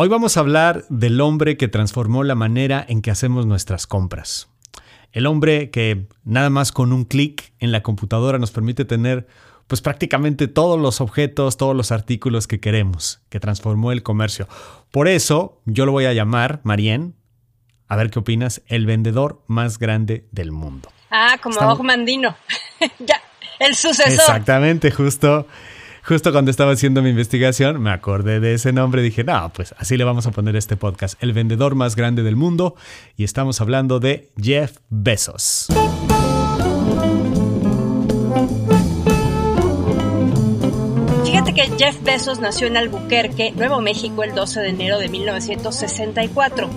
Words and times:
Hoy 0.00 0.06
vamos 0.06 0.36
a 0.36 0.40
hablar 0.40 0.84
del 0.90 1.20
hombre 1.20 1.56
que 1.56 1.66
transformó 1.66 2.22
la 2.22 2.36
manera 2.36 2.86
en 2.88 3.02
que 3.02 3.10
hacemos 3.10 3.46
nuestras 3.46 3.88
compras. 3.88 4.48
El 5.10 5.26
hombre 5.26 5.70
que 5.70 6.06
nada 6.22 6.50
más 6.50 6.70
con 6.70 6.92
un 6.92 7.04
clic 7.04 7.52
en 7.58 7.72
la 7.72 7.82
computadora 7.82 8.38
nos 8.38 8.52
permite 8.52 8.84
tener 8.84 9.26
pues 9.66 9.80
prácticamente 9.80 10.46
todos 10.46 10.78
los 10.78 11.00
objetos, 11.00 11.56
todos 11.56 11.74
los 11.74 11.90
artículos 11.90 12.46
que 12.46 12.60
queremos, 12.60 13.22
que 13.28 13.40
transformó 13.40 13.90
el 13.90 14.04
comercio. 14.04 14.46
Por 14.92 15.08
eso 15.08 15.60
yo 15.64 15.84
lo 15.84 15.90
voy 15.90 16.04
a 16.04 16.12
llamar, 16.12 16.60
Marien, 16.62 17.16
a 17.88 17.96
ver 17.96 18.12
qué 18.12 18.20
opinas, 18.20 18.62
el 18.68 18.86
vendedor 18.86 19.42
más 19.48 19.80
grande 19.80 20.28
del 20.30 20.52
mundo. 20.52 20.92
Ah, 21.10 21.38
como 21.42 21.54
Estamos... 21.54 21.80
Mandino. 21.82 22.36
ya, 23.00 23.20
el 23.58 23.74
sucesor. 23.74 24.12
Exactamente, 24.12 24.92
justo. 24.92 25.48
Justo 26.08 26.32
cuando 26.32 26.50
estaba 26.50 26.72
haciendo 26.72 27.02
mi 27.02 27.10
investigación, 27.10 27.82
me 27.82 27.90
acordé 27.90 28.40
de 28.40 28.54
ese 28.54 28.72
nombre 28.72 29.02
dije, 29.02 29.24
no, 29.24 29.52
pues 29.52 29.74
así 29.76 29.98
le 29.98 30.04
vamos 30.04 30.26
a 30.26 30.30
poner 30.30 30.56
este 30.56 30.74
podcast, 30.74 31.22
el 31.22 31.34
vendedor 31.34 31.74
más 31.74 31.96
grande 31.96 32.22
del 32.22 32.34
mundo, 32.34 32.76
y 33.18 33.24
estamos 33.24 33.60
hablando 33.60 34.00
de 34.00 34.30
Jeff 34.40 34.78
Bezos. 34.88 35.68
Que 41.54 41.70
Jeff 41.78 42.02
Bezos 42.02 42.40
nació 42.40 42.66
en 42.66 42.76
Albuquerque, 42.76 43.52
Nuevo 43.52 43.80
México, 43.80 44.22
el 44.22 44.34
12 44.34 44.60
de 44.60 44.68
enero 44.68 44.98
de 44.98 45.08
1964. 45.08 46.68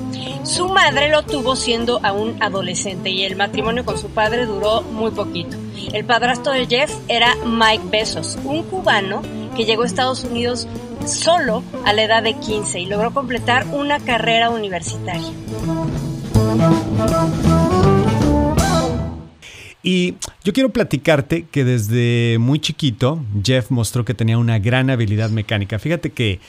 Su 0.44 0.70
madre 0.70 1.10
lo 1.10 1.24
tuvo 1.24 1.56
siendo 1.56 2.00
aún 2.04 2.42
adolescente 2.42 3.10
y 3.10 3.24
el 3.24 3.36
matrimonio 3.36 3.86
con 3.86 3.98
su 3.98 4.08
padre 4.08 4.46
duró 4.46 4.82
muy 4.82 5.12
poquito. 5.12 5.58
El 5.94 6.06
padrastro 6.06 6.54
de 6.54 6.66
Jeff 6.68 6.92
era 7.10 7.36
Mike 7.46 7.84
Bezos, 7.92 8.40
un 8.46 8.64
cubano 8.64 9.22
que 9.56 9.66
llegó 9.66 9.84
a 9.84 9.88
Estados 9.88 10.24
Unidos 10.24 10.68
solo 11.06 11.64
a 11.86 11.94
la 11.94 12.04
edad 12.04 12.24
de 12.24 12.34
15 12.34 12.80
y 12.80 12.86
logró 12.86 13.14
completar 13.14 13.68
una 13.74 14.00
carrera 14.00 14.50
universitaria. 14.50 15.32
Y 19.84 20.16
yo 20.44 20.54
quiero 20.54 20.70
platicarte 20.70 21.46
que 21.46 21.64
desde 21.64 22.38
muy 22.40 22.60
chiquito 22.60 23.24
Jeff 23.44 23.72
mostró 23.72 24.06
que 24.06 24.14
tenía 24.14 24.38
una 24.38 24.60
gran 24.60 24.90
habilidad 24.90 25.30
mecánica. 25.30 25.80
Fíjate 25.80 26.12
que 26.12 26.40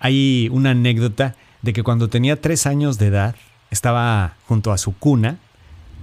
hay 0.00 0.48
una 0.52 0.70
anécdota 0.70 1.34
de 1.62 1.72
que 1.72 1.82
cuando 1.82 2.08
tenía 2.08 2.40
tres 2.40 2.66
años 2.66 2.98
de 2.98 3.08
edad 3.08 3.36
estaba 3.70 4.36
junto 4.46 4.72
a 4.72 4.78
su 4.78 4.96
cuna, 4.96 5.38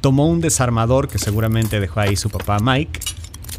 tomó 0.02 0.28
un 0.28 0.42
desarmador 0.42 1.08
que 1.08 1.18
seguramente 1.18 1.80
dejó 1.80 2.02
ahí 2.02 2.16
su 2.16 2.30
papá 2.30 2.60
Mike 2.60 3.00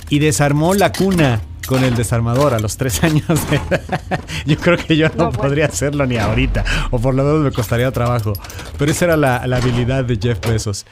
y 0.09 0.21
desarmó 0.21 0.75
la 0.75 0.93
cuna 0.93 1.41
con 1.67 1.83
el 1.83 1.97
desarmador 1.97 2.55
a 2.55 2.61
los 2.61 2.77
tres 2.77 3.03
años 3.03 3.27
de 3.51 3.57
edad. 3.57 4.01
Yo 4.47 4.57
creo 4.57 4.77
que 4.77 4.97
yo 4.97 5.09
no, 5.17 5.33
podría 5.33 5.67
hacerlo 5.67 6.07
ni 6.07 6.17
ahorita, 6.17 6.65
o 6.93 7.01
por 7.01 7.15
lo 7.15 7.25
menos 7.25 7.41
me 7.41 7.51
costaría 7.51 7.91
trabajo. 7.91 8.35
Pero 8.79 8.93
esa 8.93 9.07
era 9.07 9.17
la, 9.17 9.45
la 9.49 9.57
habilidad 9.57 10.05
de 10.05 10.17
Jeff 10.17 10.39
Bezos. 10.47 10.87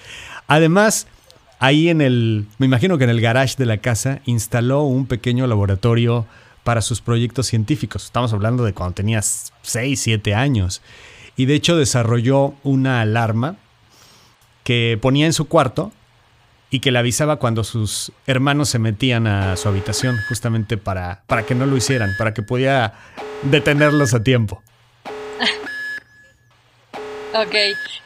Además, 0.49 1.07
Ahí 1.65 1.89
en 1.89 2.03
el, 2.03 2.45
me 2.59 2.67
imagino 2.67 2.99
que 2.99 3.05
en 3.05 3.11
el 3.11 3.23
garage 3.23 3.55
de 3.57 3.65
la 3.65 3.79
casa, 3.79 4.21
instaló 4.27 4.83
un 4.83 5.07
pequeño 5.07 5.47
laboratorio 5.47 6.27
para 6.63 6.83
sus 6.83 7.01
proyectos 7.01 7.47
científicos. 7.47 8.05
Estamos 8.05 8.35
hablando 8.35 8.65
de 8.65 8.75
cuando 8.75 8.93
tenías 8.93 9.51
6, 9.63 9.99
7 9.99 10.35
años. 10.35 10.83
Y 11.37 11.47
de 11.47 11.55
hecho 11.55 11.75
desarrolló 11.79 12.53
una 12.65 13.01
alarma 13.01 13.57
que 14.63 14.99
ponía 15.01 15.25
en 15.25 15.33
su 15.33 15.47
cuarto 15.47 15.91
y 16.69 16.81
que 16.81 16.93
le 16.93 16.99
avisaba 16.99 17.37
cuando 17.37 17.65
sus 17.65 18.13
hermanos 18.27 18.69
se 18.69 18.79
metían 18.79 19.27
a 19.27 19.57
su 19.57 19.67
habitación, 19.67 20.19
justamente 20.29 20.77
para, 20.77 21.23
para 21.27 21.47
que 21.47 21.55
no 21.55 21.65
lo 21.65 21.79
hicieran, 21.79 22.15
para 22.19 22.35
que 22.35 22.43
pudiera 22.43 22.93
detenerlos 23.43 24.13
a 24.13 24.23
tiempo. 24.23 24.63
Ok, 27.37 27.51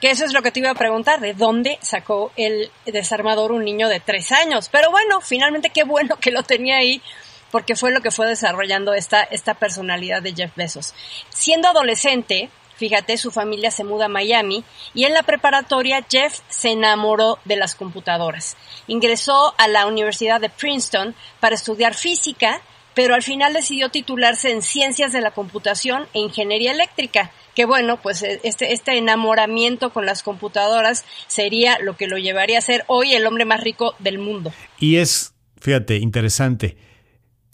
que 0.00 0.10
eso 0.10 0.24
es 0.24 0.32
lo 0.32 0.40
que 0.40 0.50
te 0.50 0.60
iba 0.60 0.70
a 0.70 0.74
preguntar, 0.74 1.20
¿de 1.20 1.34
dónde 1.34 1.78
sacó 1.82 2.32
el 2.36 2.70
desarmador 2.86 3.52
un 3.52 3.62
niño 3.62 3.90
de 3.90 4.00
tres 4.00 4.32
años? 4.32 4.70
Pero 4.72 4.90
bueno, 4.90 5.20
finalmente 5.20 5.68
qué 5.68 5.84
bueno 5.84 6.16
que 6.16 6.30
lo 6.30 6.44
tenía 6.44 6.78
ahí, 6.78 7.02
porque 7.50 7.76
fue 7.76 7.92
lo 7.92 8.00
que 8.00 8.10
fue 8.10 8.26
desarrollando 8.26 8.94
esta, 8.94 9.22
esta 9.22 9.52
personalidad 9.52 10.22
de 10.22 10.32
Jeff 10.32 10.52
Bezos. 10.56 10.94
Siendo 11.28 11.68
adolescente, 11.68 12.48
fíjate, 12.76 13.18
su 13.18 13.30
familia 13.30 13.70
se 13.70 13.84
muda 13.84 14.06
a 14.06 14.08
Miami 14.08 14.64
y 14.94 15.04
en 15.04 15.12
la 15.12 15.24
preparatoria 15.24 16.06
Jeff 16.10 16.40
se 16.48 16.70
enamoró 16.70 17.38
de 17.44 17.56
las 17.56 17.74
computadoras. 17.74 18.56
Ingresó 18.86 19.52
a 19.58 19.68
la 19.68 19.86
Universidad 19.86 20.40
de 20.40 20.48
Princeton 20.48 21.14
para 21.38 21.54
estudiar 21.54 21.94
física, 21.94 22.62
pero 22.94 23.14
al 23.14 23.22
final 23.22 23.52
decidió 23.52 23.90
titularse 23.90 24.50
en 24.52 24.62
Ciencias 24.62 25.12
de 25.12 25.20
la 25.20 25.32
Computación 25.32 26.08
e 26.14 26.20
Ingeniería 26.20 26.72
Eléctrica 26.72 27.30
que 27.58 27.64
bueno, 27.64 28.00
pues 28.00 28.22
eh, 28.22 28.38
este, 28.44 28.72
este 28.72 28.96
enamoramiento 28.96 29.92
con 29.92 30.06
las 30.06 30.22
computadoras 30.22 31.04
sería 31.26 31.76
lo 31.80 31.96
que 31.96 32.06
lo 32.06 32.16
llevaría 32.16 32.56
a 32.56 32.60
ser 32.60 32.84
hoy 32.86 33.14
el 33.14 33.26
hombre 33.26 33.44
más 33.46 33.64
rico 33.64 33.96
del 33.98 34.20
mundo. 34.20 34.52
Y 34.78 34.98
es, 34.98 35.34
fíjate, 35.60 35.96
interesante. 35.96 36.76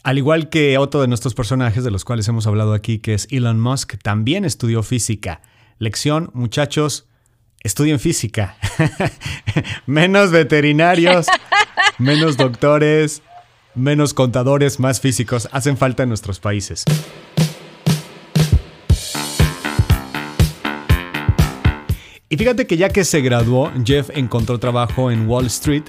Al 0.03 0.19
igual 0.19 0.51
que 0.51 0.77
otro 0.77 1.01
de 1.01 1.09
nuestros 1.09 1.33
personajes 1.33 1.85
de 1.85 1.91
los 1.91 2.05
cuales 2.05 2.29
hemos 2.29 2.47
hablado 2.47 2.75
aquí, 2.75 2.99
que 2.99 3.15
es 3.15 3.27
Elon 3.31 3.59
Musk, 3.59 3.95
también 4.03 4.45
estudió 4.45 4.83
física. 4.83 5.41
Lección, 5.79 6.31
muchachos, 6.35 7.09
estudien 7.61 7.99
física. 7.99 8.59
menos 9.87 10.33
veterinarios, 10.33 11.29
menos 11.99 12.37
doctores, 12.37 13.23
menos 13.75 14.13
contadores, 14.13 14.81
más 14.81 15.01
físicos. 15.01 15.49
Hacen 15.51 15.79
falta 15.79 16.03
en 16.03 16.11
nuestros 16.11 16.41
países. 16.41 16.85
Y 22.35 22.37
fíjate 22.37 22.67
que 22.67 22.77
ya 22.77 22.89
que 22.89 23.05
se 23.05 23.21
graduó, 23.21 23.71
Jeff 23.85 24.11
encontró 24.13 24.59
trabajo 24.59 25.13
en 25.13 25.29
Wall 25.29 25.47
Street, 25.47 25.85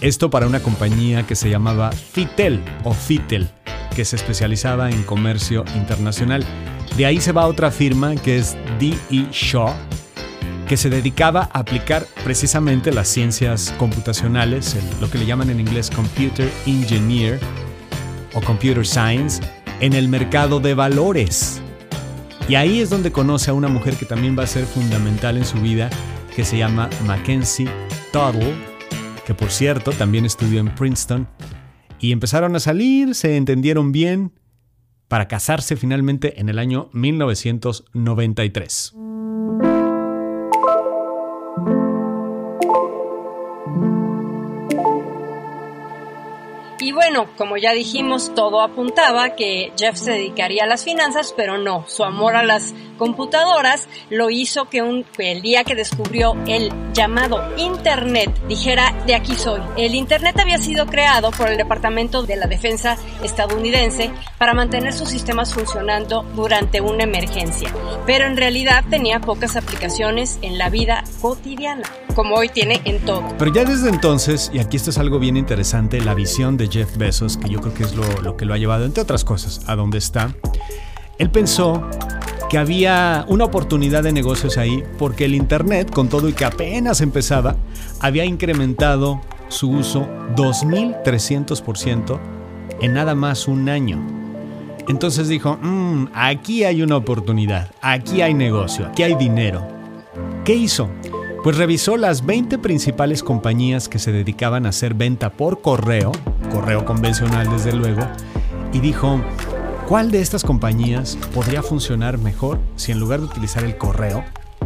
esto 0.00 0.30
para 0.30 0.48
una 0.48 0.58
compañía 0.58 1.24
que 1.24 1.36
se 1.36 1.48
llamaba 1.48 1.92
Fitel 1.92 2.60
o 2.82 2.92
Fitel, 2.92 3.48
que 3.94 4.04
se 4.04 4.16
especializaba 4.16 4.90
en 4.90 5.04
comercio 5.04 5.64
internacional. 5.76 6.44
De 6.96 7.06
ahí 7.06 7.20
se 7.20 7.30
va 7.30 7.42
a 7.42 7.46
otra 7.46 7.70
firma 7.70 8.16
que 8.16 8.38
es 8.38 8.56
D.E. 8.80 9.28
Shaw, 9.30 9.72
que 10.66 10.76
se 10.76 10.90
dedicaba 10.90 11.50
a 11.52 11.60
aplicar 11.60 12.04
precisamente 12.24 12.90
las 12.90 13.06
ciencias 13.06 13.72
computacionales, 13.78 14.76
lo 15.00 15.08
que 15.08 15.18
le 15.18 15.26
llaman 15.26 15.50
en 15.50 15.60
inglés 15.60 15.88
Computer 15.94 16.50
Engineer 16.66 17.38
o 18.34 18.40
Computer 18.40 18.84
Science, 18.84 19.40
en 19.78 19.92
el 19.92 20.08
mercado 20.08 20.58
de 20.58 20.74
valores. 20.74 21.62
Y 22.48 22.54
ahí 22.54 22.80
es 22.80 22.90
donde 22.90 23.10
conoce 23.10 23.50
a 23.50 23.54
una 23.54 23.66
mujer 23.66 23.96
que 23.96 24.06
también 24.06 24.38
va 24.38 24.44
a 24.44 24.46
ser 24.46 24.66
fundamental 24.66 25.36
en 25.36 25.44
su 25.44 25.60
vida, 25.60 25.90
que 26.34 26.44
se 26.44 26.56
llama 26.56 26.88
Mackenzie 27.04 27.68
Tuttle, 28.12 28.54
que 29.26 29.34
por 29.34 29.50
cierto 29.50 29.90
también 29.90 30.24
estudió 30.24 30.60
en 30.60 30.72
Princeton. 30.72 31.26
Y 31.98 32.12
empezaron 32.12 32.54
a 32.54 32.60
salir, 32.60 33.16
se 33.16 33.36
entendieron 33.36 33.90
bien, 33.90 34.30
para 35.08 35.26
casarse 35.26 35.74
finalmente 35.76 36.40
en 36.40 36.48
el 36.48 36.60
año 36.60 36.88
1993. 36.92 38.94
Bueno, 46.96 47.26
como 47.36 47.58
ya 47.58 47.74
dijimos, 47.74 48.32
todo 48.34 48.62
apuntaba 48.62 49.36
que 49.36 49.70
Jeff 49.76 49.96
se 49.96 50.12
dedicaría 50.12 50.64
a 50.64 50.66
las 50.66 50.82
finanzas, 50.82 51.34
pero 51.36 51.58
no, 51.58 51.84
su 51.86 52.04
amor 52.04 52.36
a 52.36 52.42
las 52.42 52.74
computadoras 52.96 53.86
lo 54.08 54.30
hizo 54.30 54.70
que, 54.70 54.80
un, 54.80 55.04
el 55.18 55.42
día 55.42 55.62
que 55.62 55.74
descubrió 55.74 56.32
el 56.46 56.72
llamado 56.94 57.42
Internet 57.58 58.30
dijera, 58.48 58.94
de 59.06 59.14
aquí 59.14 59.34
soy. 59.34 59.60
El 59.76 59.94
Internet 59.94 60.40
había 60.40 60.56
sido 60.56 60.86
creado 60.86 61.30
por 61.32 61.48
el 61.48 61.58
Departamento 61.58 62.22
de 62.22 62.36
la 62.36 62.46
Defensa 62.46 62.96
estadounidense 63.22 64.10
para 64.38 64.54
mantener 64.54 64.94
sus 64.94 65.10
sistemas 65.10 65.52
funcionando 65.52 66.22
durante 66.34 66.80
una 66.80 67.04
emergencia, 67.04 67.70
pero 68.06 68.24
en 68.24 68.38
realidad 68.38 68.84
tenía 68.88 69.20
pocas 69.20 69.56
aplicaciones 69.56 70.38
en 70.40 70.56
la 70.56 70.70
vida 70.70 71.04
cotidiana, 71.20 71.84
como 72.14 72.36
hoy 72.36 72.48
tiene 72.48 72.80
en 72.86 73.04
todo. 73.04 73.22
Pero 73.38 73.52
ya 73.52 73.64
desde 73.64 73.90
entonces, 73.90 74.50
y 74.54 74.60
aquí 74.60 74.78
esto 74.78 74.88
es 74.88 74.96
algo 74.96 75.18
bien 75.18 75.36
interesante, 75.36 76.00
la 76.00 76.14
visión 76.14 76.56
de 76.56 76.68
Jeff 76.68 76.85
Bezos, 76.96 77.36
que 77.36 77.48
yo 77.48 77.60
creo 77.60 77.74
que 77.74 77.82
es 77.84 77.94
lo, 77.94 78.04
lo 78.22 78.36
que 78.36 78.44
lo 78.44 78.54
ha 78.54 78.58
llevado, 78.58 78.84
entre 78.84 79.02
otras 79.02 79.24
cosas, 79.24 79.62
a 79.66 79.76
donde 79.76 79.98
está, 79.98 80.34
él 81.18 81.30
pensó 81.30 81.82
que 82.48 82.58
había 82.58 83.24
una 83.28 83.44
oportunidad 83.44 84.02
de 84.02 84.12
negocios 84.12 84.56
ahí 84.58 84.82
porque 84.98 85.24
el 85.24 85.34
Internet, 85.34 85.90
con 85.90 86.08
todo 86.08 86.28
y 86.28 86.32
que 86.32 86.44
apenas 86.44 87.00
empezaba, 87.00 87.56
había 88.00 88.24
incrementado 88.24 89.20
su 89.48 89.70
uso 89.70 90.08
2.300% 90.36 92.20
en 92.80 92.94
nada 92.94 93.14
más 93.14 93.48
un 93.48 93.68
año. 93.68 94.04
Entonces 94.88 95.28
dijo, 95.28 95.58
mm, 95.60 96.08
aquí 96.14 96.64
hay 96.64 96.82
una 96.82 96.96
oportunidad, 96.96 97.72
aquí 97.80 98.22
hay 98.22 98.34
negocio, 98.34 98.86
aquí 98.86 99.02
hay 99.02 99.16
dinero. 99.16 99.66
¿Qué 100.44 100.54
hizo? 100.54 100.88
Pues 101.42 101.56
revisó 101.56 101.96
las 101.96 102.24
20 102.24 102.58
principales 102.58 103.22
compañías 103.22 103.88
que 103.88 103.98
se 103.98 104.12
dedicaban 104.12 104.66
a 104.66 104.70
hacer 104.70 104.94
venta 104.94 105.30
por 105.30 105.60
correo, 105.60 106.12
correo 106.56 106.86
convencional 106.86 107.50
desde 107.50 107.74
luego, 107.74 108.02
y 108.72 108.80
dijo, 108.80 109.20
¿Cuál 109.86 110.10
de 110.10 110.20
estas 110.20 110.42
compañías 110.42 111.16
podría 111.34 111.62
funcionar 111.62 112.18
mejor 112.18 112.58
si 112.76 112.92
en 112.92 112.98
lugar 112.98 113.20
de 113.20 113.26
utilizar 113.26 113.62
el 113.62 113.76
correo, 113.76 114.24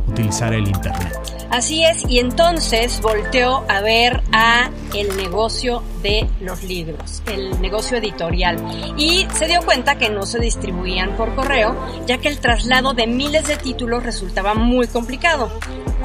utilizar 0.08 0.54
el 0.54 0.66
Internet. 0.66 1.39
Así 1.50 1.85
es, 1.85 2.05
y 2.08 2.20
entonces 2.20 3.00
volteó 3.00 3.64
a 3.69 3.81
ver 3.81 4.23
a 4.32 4.70
el 4.94 5.17
negocio 5.17 5.82
de 6.00 6.29
los 6.41 6.62
libros, 6.62 7.25
el 7.26 7.61
negocio 7.61 7.99
editorial, 7.99 8.56
y 8.97 9.26
se 9.35 9.49
dio 9.49 9.61
cuenta 9.62 9.99
que 9.99 10.11
no 10.11 10.26
se 10.26 10.38
distribuían 10.38 11.17
por 11.17 11.35
correo, 11.35 11.76
ya 12.06 12.19
que 12.19 12.29
el 12.29 12.38
traslado 12.38 12.94
de 12.94 13.08
miles 13.08 13.49
de 13.49 13.56
títulos 13.56 14.05
resultaba 14.05 14.55
muy 14.55 14.87
complicado. 14.87 15.50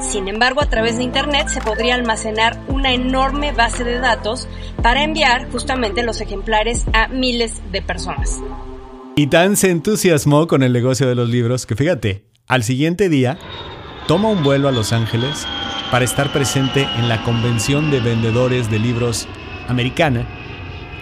Sin 0.00 0.26
embargo, 0.26 0.60
a 0.62 0.68
través 0.68 0.98
de 0.98 1.04
Internet 1.04 1.46
se 1.46 1.60
podría 1.60 1.94
almacenar 1.94 2.60
una 2.66 2.92
enorme 2.92 3.52
base 3.52 3.84
de 3.84 4.00
datos 4.00 4.48
para 4.82 5.04
enviar 5.04 5.48
justamente 5.52 6.02
los 6.02 6.20
ejemplares 6.20 6.84
a 6.92 7.06
miles 7.06 7.62
de 7.70 7.82
personas. 7.82 8.40
Y 9.14 9.28
tan 9.28 9.56
se 9.56 9.70
entusiasmó 9.70 10.48
con 10.48 10.64
el 10.64 10.72
negocio 10.72 11.06
de 11.06 11.14
los 11.14 11.28
libros 11.28 11.66
que 11.66 11.76
fíjate, 11.76 12.24
al 12.48 12.64
siguiente 12.64 13.08
día 13.08 13.38
toma 14.06 14.28
un 14.28 14.44
vuelo 14.44 14.68
a 14.68 14.72
Los 14.72 14.92
Ángeles 14.92 15.46
para 15.90 16.04
estar 16.04 16.32
presente 16.32 16.82
en 16.82 17.08
la 17.08 17.24
Convención 17.24 17.90
de 17.90 18.00
Vendedores 18.00 18.70
de 18.70 18.78
Libros 18.78 19.26
Americana 19.66 20.26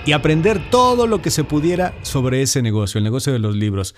y 0.06 0.12
aprender 0.12 0.70
todo 0.70 1.06
lo 1.06 1.20
que 1.20 1.30
se 1.30 1.44
pudiera 1.44 1.94
sobre 2.02 2.40
ese 2.40 2.62
negocio, 2.62 2.98
el 2.98 3.04
negocio 3.04 3.32
de 3.32 3.38
los 3.38 3.56
libros. 3.56 3.94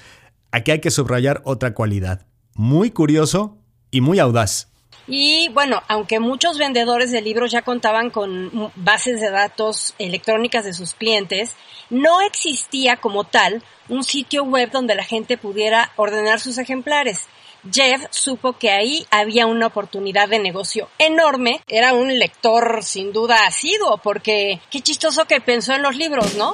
Aquí 0.51 0.73
hay 0.73 0.81
que 0.81 0.91
subrayar 0.91 1.41
otra 1.45 1.73
cualidad, 1.73 2.27
muy 2.55 2.91
curioso 2.91 3.59
y 3.93 4.01
muy 4.01 4.19
audaz. 4.19 4.73
Y 5.07 5.51
bueno, 5.51 5.83
aunque 5.87 6.19
muchos 6.19 6.59
vendedores 6.59 7.13
de 7.13 7.23
libros 7.23 7.53
ya 7.53 7.63
contaban 7.63 8.11
con 8.11 8.73
bases 8.75 9.21
de 9.21 9.31
datos 9.31 9.95
electrónicas 9.99 10.65
de 10.65 10.73
sus 10.73 10.95
clientes, 10.95 11.55
no 11.91 12.23
existía 12.23 12.97
como 12.97 13.23
tal 13.23 13.63
un 13.89 14.03
sitio 14.03 14.43
web 14.43 14.71
donde 14.73 14.97
la 14.97 15.05
gente 15.05 15.39
pudiera 15.39 15.93
ordenar 15.95 16.41
sus 16.41 16.59
ejemplares. 16.59 17.29
Jeff 17.73 18.05
supo 18.11 18.55
que 18.55 18.71
ahí 18.71 19.07
había 19.11 19.47
una 19.47 19.67
oportunidad 19.67 20.29
de 20.29 20.39
negocio 20.39 20.89
enorme. 20.99 21.61
Era 21.67 21.95
un 21.95 22.19
lector 22.19 22.83
sin 22.83 23.13
duda 23.13 23.47
asiduo, 23.47 23.99
porque 23.99 24.61
qué 24.71 24.81
chistoso 24.81 25.25
que 25.27 25.41
pensó 25.41 25.75
en 25.75 25.83
los 25.83 25.97
libros, 25.97 26.35
¿no? 26.35 26.53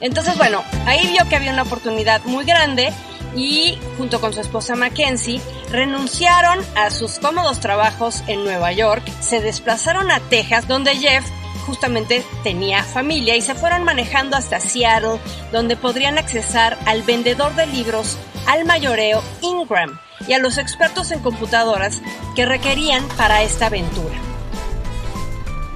Entonces, 0.00 0.36
bueno, 0.38 0.64
ahí 0.86 1.06
vio 1.08 1.28
que 1.28 1.36
había 1.36 1.52
una 1.52 1.62
oportunidad 1.62 2.22
muy 2.24 2.44
grande 2.44 2.92
y 3.36 3.78
junto 3.96 4.20
con 4.20 4.32
su 4.32 4.40
esposa 4.40 4.74
Mackenzie 4.74 5.40
renunciaron 5.70 6.58
a 6.74 6.90
sus 6.90 7.18
cómodos 7.18 7.60
trabajos 7.60 8.22
en 8.26 8.44
Nueva 8.44 8.72
York, 8.72 9.02
se 9.20 9.40
desplazaron 9.40 10.10
a 10.10 10.20
Texas 10.20 10.66
donde 10.66 10.96
Jeff 10.96 11.24
justamente 11.60 12.24
tenía 12.42 12.82
familia 12.82 13.36
y 13.36 13.42
se 13.42 13.54
fueron 13.54 13.84
manejando 13.84 14.36
hasta 14.36 14.60
Seattle, 14.60 15.20
donde 15.52 15.76
podrían 15.76 16.18
accesar 16.18 16.78
al 16.86 17.02
vendedor 17.02 17.54
de 17.54 17.66
libros, 17.66 18.18
al 18.46 18.64
mayoreo 18.64 19.22
Ingram 19.42 19.98
y 20.26 20.32
a 20.32 20.38
los 20.38 20.58
expertos 20.58 21.10
en 21.10 21.20
computadoras 21.20 22.00
que 22.34 22.46
requerían 22.46 23.06
para 23.16 23.42
esta 23.42 23.66
aventura. 23.66 24.16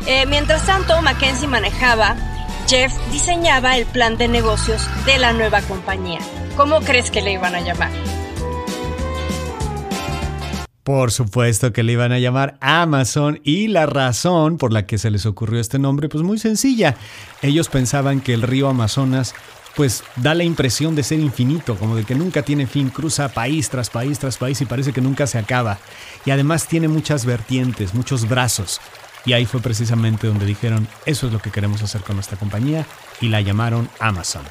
Eh, 0.06 0.26
mientras 0.26 0.66
tanto, 0.66 1.00
Mackenzie 1.00 1.48
manejaba, 1.48 2.16
Jeff 2.68 2.92
diseñaba 3.10 3.76
el 3.76 3.86
plan 3.86 4.16
de 4.16 4.28
negocios 4.28 4.82
de 5.06 5.18
la 5.18 5.32
nueva 5.32 5.62
compañía. 5.62 6.20
¿Cómo 6.56 6.80
crees 6.80 7.10
que 7.10 7.22
le 7.22 7.32
iban 7.32 7.54
a 7.54 7.60
llamar? 7.60 7.90
Por 10.84 11.10
supuesto 11.12 11.72
que 11.72 11.82
le 11.82 11.94
iban 11.94 12.12
a 12.12 12.18
llamar 12.18 12.58
Amazon 12.60 13.40
y 13.42 13.68
la 13.68 13.86
razón 13.86 14.58
por 14.58 14.70
la 14.70 14.84
que 14.84 14.98
se 14.98 15.10
les 15.10 15.24
ocurrió 15.24 15.58
este 15.58 15.78
nombre 15.78 16.10
pues 16.10 16.22
muy 16.22 16.38
sencilla. 16.38 16.96
Ellos 17.40 17.70
pensaban 17.70 18.20
que 18.20 18.34
el 18.34 18.42
río 18.42 18.68
Amazonas 18.68 19.34
pues 19.74 20.04
da 20.16 20.34
la 20.34 20.44
impresión 20.44 20.94
de 20.94 21.02
ser 21.02 21.20
infinito, 21.20 21.76
como 21.76 21.96
de 21.96 22.04
que 22.04 22.14
nunca 22.14 22.42
tiene 22.42 22.66
fin, 22.66 22.90
cruza 22.90 23.28
país 23.30 23.70
tras 23.70 23.90
país 23.90 24.18
tras 24.18 24.36
país 24.36 24.60
y 24.60 24.66
parece 24.66 24.92
que 24.92 25.00
nunca 25.00 25.26
se 25.26 25.38
acaba. 25.38 25.78
Y 26.26 26.30
además 26.30 26.68
tiene 26.68 26.86
muchas 26.86 27.24
vertientes, 27.24 27.94
muchos 27.94 28.28
brazos. 28.28 28.80
Y 29.24 29.32
ahí 29.32 29.46
fue 29.46 29.60
precisamente 29.60 30.26
donde 30.26 30.44
dijeron, 30.44 30.86
eso 31.06 31.26
es 31.26 31.32
lo 31.32 31.40
que 31.40 31.50
queremos 31.50 31.82
hacer 31.82 32.02
con 32.02 32.16
nuestra 32.16 32.36
compañía 32.36 32.86
y 33.22 33.28
la 33.28 33.40
llamaron 33.40 33.88
Amazon. 34.00 34.44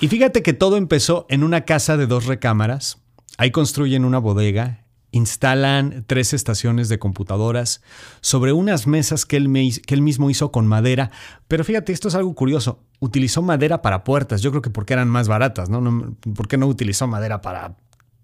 Y 0.00 0.08
fíjate 0.08 0.42
que 0.42 0.52
todo 0.52 0.76
empezó 0.76 1.26
en 1.28 1.42
una 1.42 1.62
casa 1.62 1.96
de 1.96 2.06
dos 2.06 2.26
recámaras, 2.26 3.03
Ahí 3.36 3.50
construyen 3.50 4.04
una 4.04 4.18
bodega, 4.18 4.84
instalan 5.10 6.04
tres 6.06 6.32
estaciones 6.32 6.88
de 6.88 6.98
computadoras 6.98 7.82
sobre 8.20 8.52
unas 8.52 8.86
mesas 8.86 9.26
que 9.26 9.36
él, 9.36 9.48
que 9.86 9.94
él, 9.94 10.02
mismo 10.02 10.30
hizo 10.30 10.50
con 10.50 10.66
madera. 10.66 11.10
Pero 11.48 11.64
fíjate, 11.64 11.92
esto 11.92 12.08
es 12.08 12.14
algo 12.14 12.34
curioso. 12.34 12.80
Utilizó 13.00 13.42
madera 13.42 13.82
para 13.82 14.04
puertas. 14.04 14.42
Yo 14.42 14.50
creo 14.50 14.62
que 14.62 14.70
porque 14.70 14.92
eran 14.92 15.08
más 15.08 15.28
baratas, 15.28 15.68
¿no? 15.68 16.16
¿Por 16.34 16.48
qué 16.48 16.56
no 16.56 16.66
utilizó 16.66 17.06
madera 17.06 17.40
para, 17.40 17.76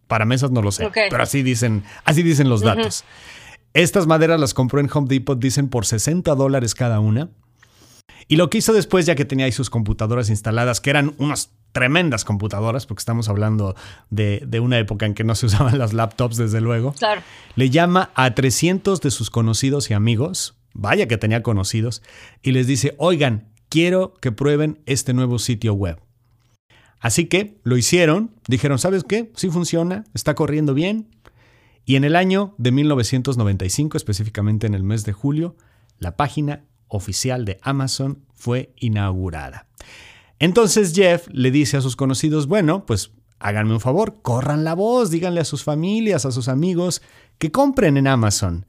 para 0.06 0.24
mesas? 0.24 0.50
No 0.50 0.62
lo 0.62 0.72
sé. 0.72 0.90
Pero 0.92 1.22
así 1.22 1.42
dicen, 1.42 1.84
así 2.04 2.22
dicen 2.22 2.48
los 2.48 2.60
datos. 2.60 3.04
Estas 3.72 4.08
maderas 4.08 4.40
las 4.40 4.52
compró 4.52 4.80
en 4.80 4.90
Home 4.92 5.06
Depot, 5.08 5.38
dicen, 5.38 5.68
por 5.68 5.86
60 5.86 6.34
dólares 6.34 6.74
cada 6.74 6.98
una. 6.98 7.30
Y 8.26 8.36
lo 8.36 8.50
que 8.50 8.58
hizo 8.58 8.72
después, 8.72 9.06
ya 9.06 9.14
que 9.14 9.24
tenía 9.24 9.46
ahí 9.46 9.52
sus 9.52 9.70
computadoras 9.70 10.28
instaladas, 10.28 10.80
que 10.80 10.90
eran 10.90 11.14
unas 11.18 11.52
tremendas 11.72 12.24
computadoras, 12.24 12.86
porque 12.86 13.00
estamos 13.00 13.28
hablando 13.28 13.74
de, 14.10 14.60
una 14.60 14.78
época 14.78 15.06
en 15.06 15.14
que 15.14 15.24
no 15.24 15.34
se 15.34 15.46
usaban 15.46 15.78
las 15.78 15.92
laptops, 15.92 16.36
desde 16.36 16.60
luego. 16.60 16.92
Claro. 16.92 17.22
Le 17.56 17.70
llama 17.70 18.10
a 18.14 18.34
300 18.34 19.00
de 19.00 19.10
sus 19.10 19.30
conocidos 19.30 19.90
y 19.90 19.94
amigos, 19.94 20.56
vaya 20.74 21.08
que 21.08 21.18
tenía 21.18 21.42
conocidos, 21.42 22.02
y 22.42 22.52
les 22.52 22.66
dice, 22.66 22.94
oigan, 22.98 23.48
quiero 23.68 24.14
que 24.20 24.32
prueben 24.32 24.80
este 24.86 25.12
nuevo 25.14 25.38
sitio 25.38 25.74
web. 25.74 25.98
Así 27.00 27.26
que 27.26 27.58
lo 27.62 27.78
hicieron, 27.78 28.34
dijeron, 28.46 28.78
¿sabes 28.78 29.04
qué? 29.04 29.32
Sí 29.34 29.48
funciona, 29.48 30.04
está 30.12 30.34
corriendo 30.34 30.74
bien. 30.74 31.08
Y 31.86 31.96
en 31.96 32.04
el 32.04 32.14
año 32.14 32.54
de 32.58 32.72
1995, 32.72 33.96
específicamente 33.96 34.66
en 34.66 34.74
el 34.74 34.82
mes 34.82 35.04
de 35.04 35.14
julio, 35.14 35.56
la 35.98 36.16
página 36.16 36.64
oficial 36.88 37.46
de 37.46 37.58
Amazon 37.62 38.26
fue 38.34 38.74
inaugurada. 38.76 39.66
Entonces 40.40 40.92
Jeff 40.94 41.28
le 41.30 41.52
dice 41.52 41.76
a 41.76 41.80
sus 41.80 41.94
conocidos, 41.94 42.48
bueno, 42.48 42.84
pues 42.86 43.12
háganme 43.38 43.74
un 43.74 43.80
favor, 43.80 44.20
corran 44.22 44.64
la 44.64 44.74
voz, 44.74 45.10
díganle 45.10 45.40
a 45.40 45.44
sus 45.44 45.62
familias, 45.62 46.24
a 46.24 46.32
sus 46.32 46.48
amigos, 46.48 47.02
que 47.38 47.52
compren 47.52 47.96
en 47.96 48.08
Amazon. 48.08 48.66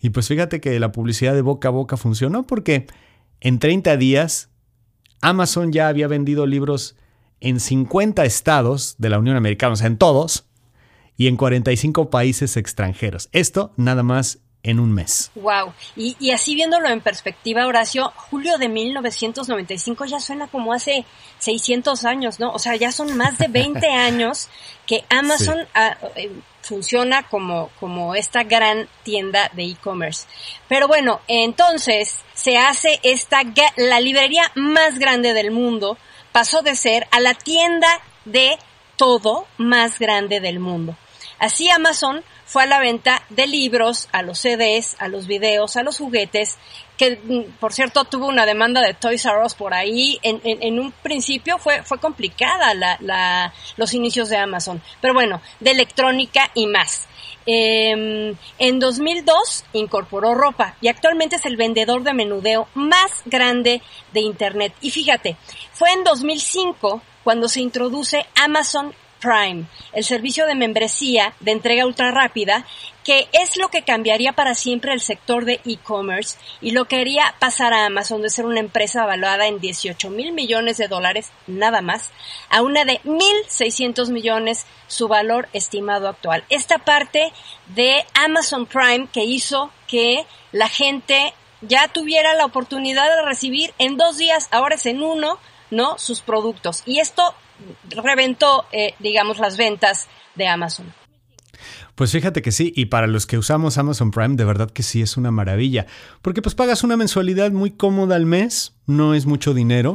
Y 0.00 0.10
pues 0.10 0.28
fíjate 0.28 0.60
que 0.60 0.78
la 0.78 0.92
publicidad 0.92 1.34
de 1.34 1.40
boca 1.40 1.68
a 1.68 1.72
boca 1.72 1.96
funcionó 1.96 2.46
porque 2.46 2.86
en 3.40 3.58
30 3.58 3.96
días 3.96 4.50
Amazon 5.22 5.72
ya 5.72 5.88
había 5.88 6.06
vendido 6.06 6.46
libros 6.46 6.96
en 7.40 7.60
50 7.60 8.24
estados 8.24 8.96
de 8.98 9.08
la 9.08 9.18
Unión 9.18 9.36
Americana, 9.36 9.72
o 9.72 9.76
sea, 9.76 9.86
en 9.86 9.98
todos, 9.98 10.46
y 11.16 11.28
en 11.28 11.36
45 11.36 12.10
países 12.10 12.56
extranjeros. 12.58 13.30
Esto 13.32 13.72
nada 13.76 14.02
más 14.02 14.40
en 14.62 14.80
un 14.80 14.92
mes. 14.92 15.30
Wow. 15.36 15.72
Y, 15.94 16.16
y, 16.18 16.32
así 16.32 16.54
viéndolo 16.54 16.88
en 16.88 17.00
perspectiva, 17.00 17.66
Horacio, 17.66 18.12
julio 18.16 18.58
de 18.58 18.68
1995 18.68 20.04
ya 20.06 20.18
suena 20.18 20.48
como 20.48 20.72
hace 20.72 21.04
600 21.38 22.04
años, 22.04 22.40
¿no? 22.40 22.52
O 22.52 22.58
sea, 22.58 22.74
ya 22.76 22.90
son 22.90 23.16
más 23.16 23.38
de 23.38 23.48
20 23.48 23.86
años 23.92 24.48
que 24.86 25.04
Amazon 25.08 25.58
ah, 25.74 25.96
eh, 26.16 26.32
funciona 26.62 27.22
como, 27.28 27.70
como 27.78 28.14
esta 28.14 28.42
gran 28.42 28.88
tienda 29.04 29.50
de 29.54 29.64
e-commerce. 29.64 30.26
Pero 30.68 30.88
bueno, 30.88 31.20
entonces 31.28 32.24
se 32.34 32.58
hace 32.58 32.98
esta, 33.02 33.42
la 33.76 34.00
librería 34.00 34.50
más 34.56 34.98
grande 34.98 35.32
del 35.32 35.52
mundo, 35.52 35.96
pasó 36.32 36.62
de 36.62 36.74
ser 36.74 37.06
a 37.12 37.20
la 37.20 37.34
tienda 37.34 37.88
de 38.24 38.58
todo 38.96 39.46
más 39.58 39.98
grande 39.98 40.40
del 40.40 40.58
mundo. 40.58 40.96
Así 41.38 41.68
Amazon 41.70 42.22
fue 42.44 42.62
a 42.62 42.66
la 42.66 42.78
venta 42.78 43.22
de 43.28 43.46
libros, 43.46 44.08
a 44.12 44.22
los 44.22 44.38
CDs, 44.38 44.96
a 44.98 45.08
los 45.08 45.26
videos, 45.26 45.76
a 45.76 45.82
los 45.82 45.98
juguetes, 45.98 46.56
que 46.96 47.20
mm, 47.22 47.58
por 47.58 47.72
cierto 47.72 48.04
tuvo 48.04 48.26
una 48.26 48.46
demanda 48.46 48.80
de 48.80 48.94
Toys 48.94 49.24
R 49.24 49.44
Us 49.44 49.54
por 49.54 49.74
ahí. 49.74 50.18
En, 50.22 50.78
un 50.78 50.92
principio 50.92 51.58
fue, 51.58 51.82
fue 51.82 51.98
complicada 51.98 52.74
la, 52.74 52.96
la, 53.00 53.52
los 53.76 53.92
inicios 53.94 54.28
de 54.28 54.36
Amazon, 54.36 54.80
pero 55.00 55.14
bueno, 55.14 55.40
de 55.60 55.72
electrónica 55.72 56.50
y 56.54 56.66
más. 56.66 57.06
Eh, 57.48 58.34
en 58.58 58.78
2002 58.80 59.64
incorporó 59.72 60.34
ropa 60.34 60.74
y 60.80 60.88
actualmente 60.88 61.36
es 61.36 61.46
el 61.46 61.56
vendedor 61.56 62.02
de 62.02 62.12
menudeo 62.12 62.68
más 62.74 63.22
grande 63.24 63.82
de 64.12 64.20
Internet. 64.20 64.74
Y 64.80 64.90
fíjate, 64.90 65.36
fue 65.72 65.92
en 65.92 66.02
2005 66.02 67.02
cuando 67.22 67.48
se 67.48 67.60
introduce 67.60 68.26
Amazon 68.34 68.92
Prime, 69.20 69.64
el 69.92 70.04
servicio 70.04 70.46
de 70.46 70.54
membresía 70.54 71.34
de 71.40 71.52
entrega 71.52 71.86
ultra 71.86 72.10
rápida, 72.10 72.66
que 73.04 73.28
es 73.32 73.56
lo 73.56 73.68
que 73.68 73.82
cambiaría 73.82 74.32
para 74.32 74.54
siempre 74.54 74.92
el 74.92 75.00
sector 75.00 75.44
de 75.44 75.60
e-commerce 75.64 76.36
y 76.60 76.72
lo 76.72 76.86
que 76.86 76.96
haría 76.96 77.34
pasar 77.38 77.72
a 77.72 77.86
Amazon 77.86 78.20
de 78.20 78.30
ser 78.30 78.46
una 78.46 78.60
empresa 78.60 79.04
evaluada 79.04 79.46
en 79.46 79.60
18 79.60 80.10
mil 80.10 80.32
millones 80.32 80.76
de 80.76 80.88
dólares, 80.88 81.30
nada 81.46 81.82
más, 81.82 82.10
a 82.50 82.62
una 82.62 82.84
de 82.84 83.00
1.600 83.02 84.10
millones 84.10 84.66
su 84.88 85.08
valor 85.08 85.48
estimado 85.52 86.08
actual. 86.08 86.44
Esta 86.50 86.78
parte 86.78 87.32
de 87.74 88.04
Amazon 88.14 88.66
Prime 88.66 89.08
que 89.12 89.24
hizo 89.24 89.70
que 89.86 90.26
la 90.52 90.68
gente 90.68 91.32
ya 91.60 91.88
tuviera 91.88 92.34
la 92.34 92.44
oportunidad 92.44 93.08
de 93.14 93.22
recibir 93.22 93.72
en 93.78 93.96
dos 93.96 94.18
días, 94.18 94.48
ahora 94.50 94.74
es 94.74 94.86
en 94.86 95.02
uno, 95.02 95.38
¿no? 95.70 95.98
Sus 95.98 96.20
productos. 96.20 96.82
Y 96.86 97.00
esto 97.00 97.34
reventó, 97.90 98.64
eh, 98.72 98.94
digamos, 98.98 99.38
las 99.38 99.56
ventas 99.56 100.08
de 100.34 100.48
Amazon. 100.48 100.92
Pues 101.94 102.12
fíjate 102.12 102.42
que 102.42 102.52
sí, 102.52 102.72
y 102.76 102.86
para 102.86 103.06
los 103.06 103.26
que 103.26 103.38
usamos 103.38 103.78
Amazon 103.78 104.10
Prime, 104.10 104.36
de 104.36 104.44
verdad 104.44 104.70
que 104.70 104.82
sí 104.82 105.00
es 105.00 105.16
una 105.16 105.30
maravilla, 105.30 105.86
porque 106.20 106.42
pues 106.42 106.54
pagas 106.54 106.84
una 106.84 106.96
mensualidad 106.98 107.52
muy 107.52 107.70
cómoda 107.70 108.16
al 108.16 108.26
mes, 108.26 108.74
no 108.84 109.14
es 109.14 109.24
mucho 109.24 109.54
dinero, 109.54 109.94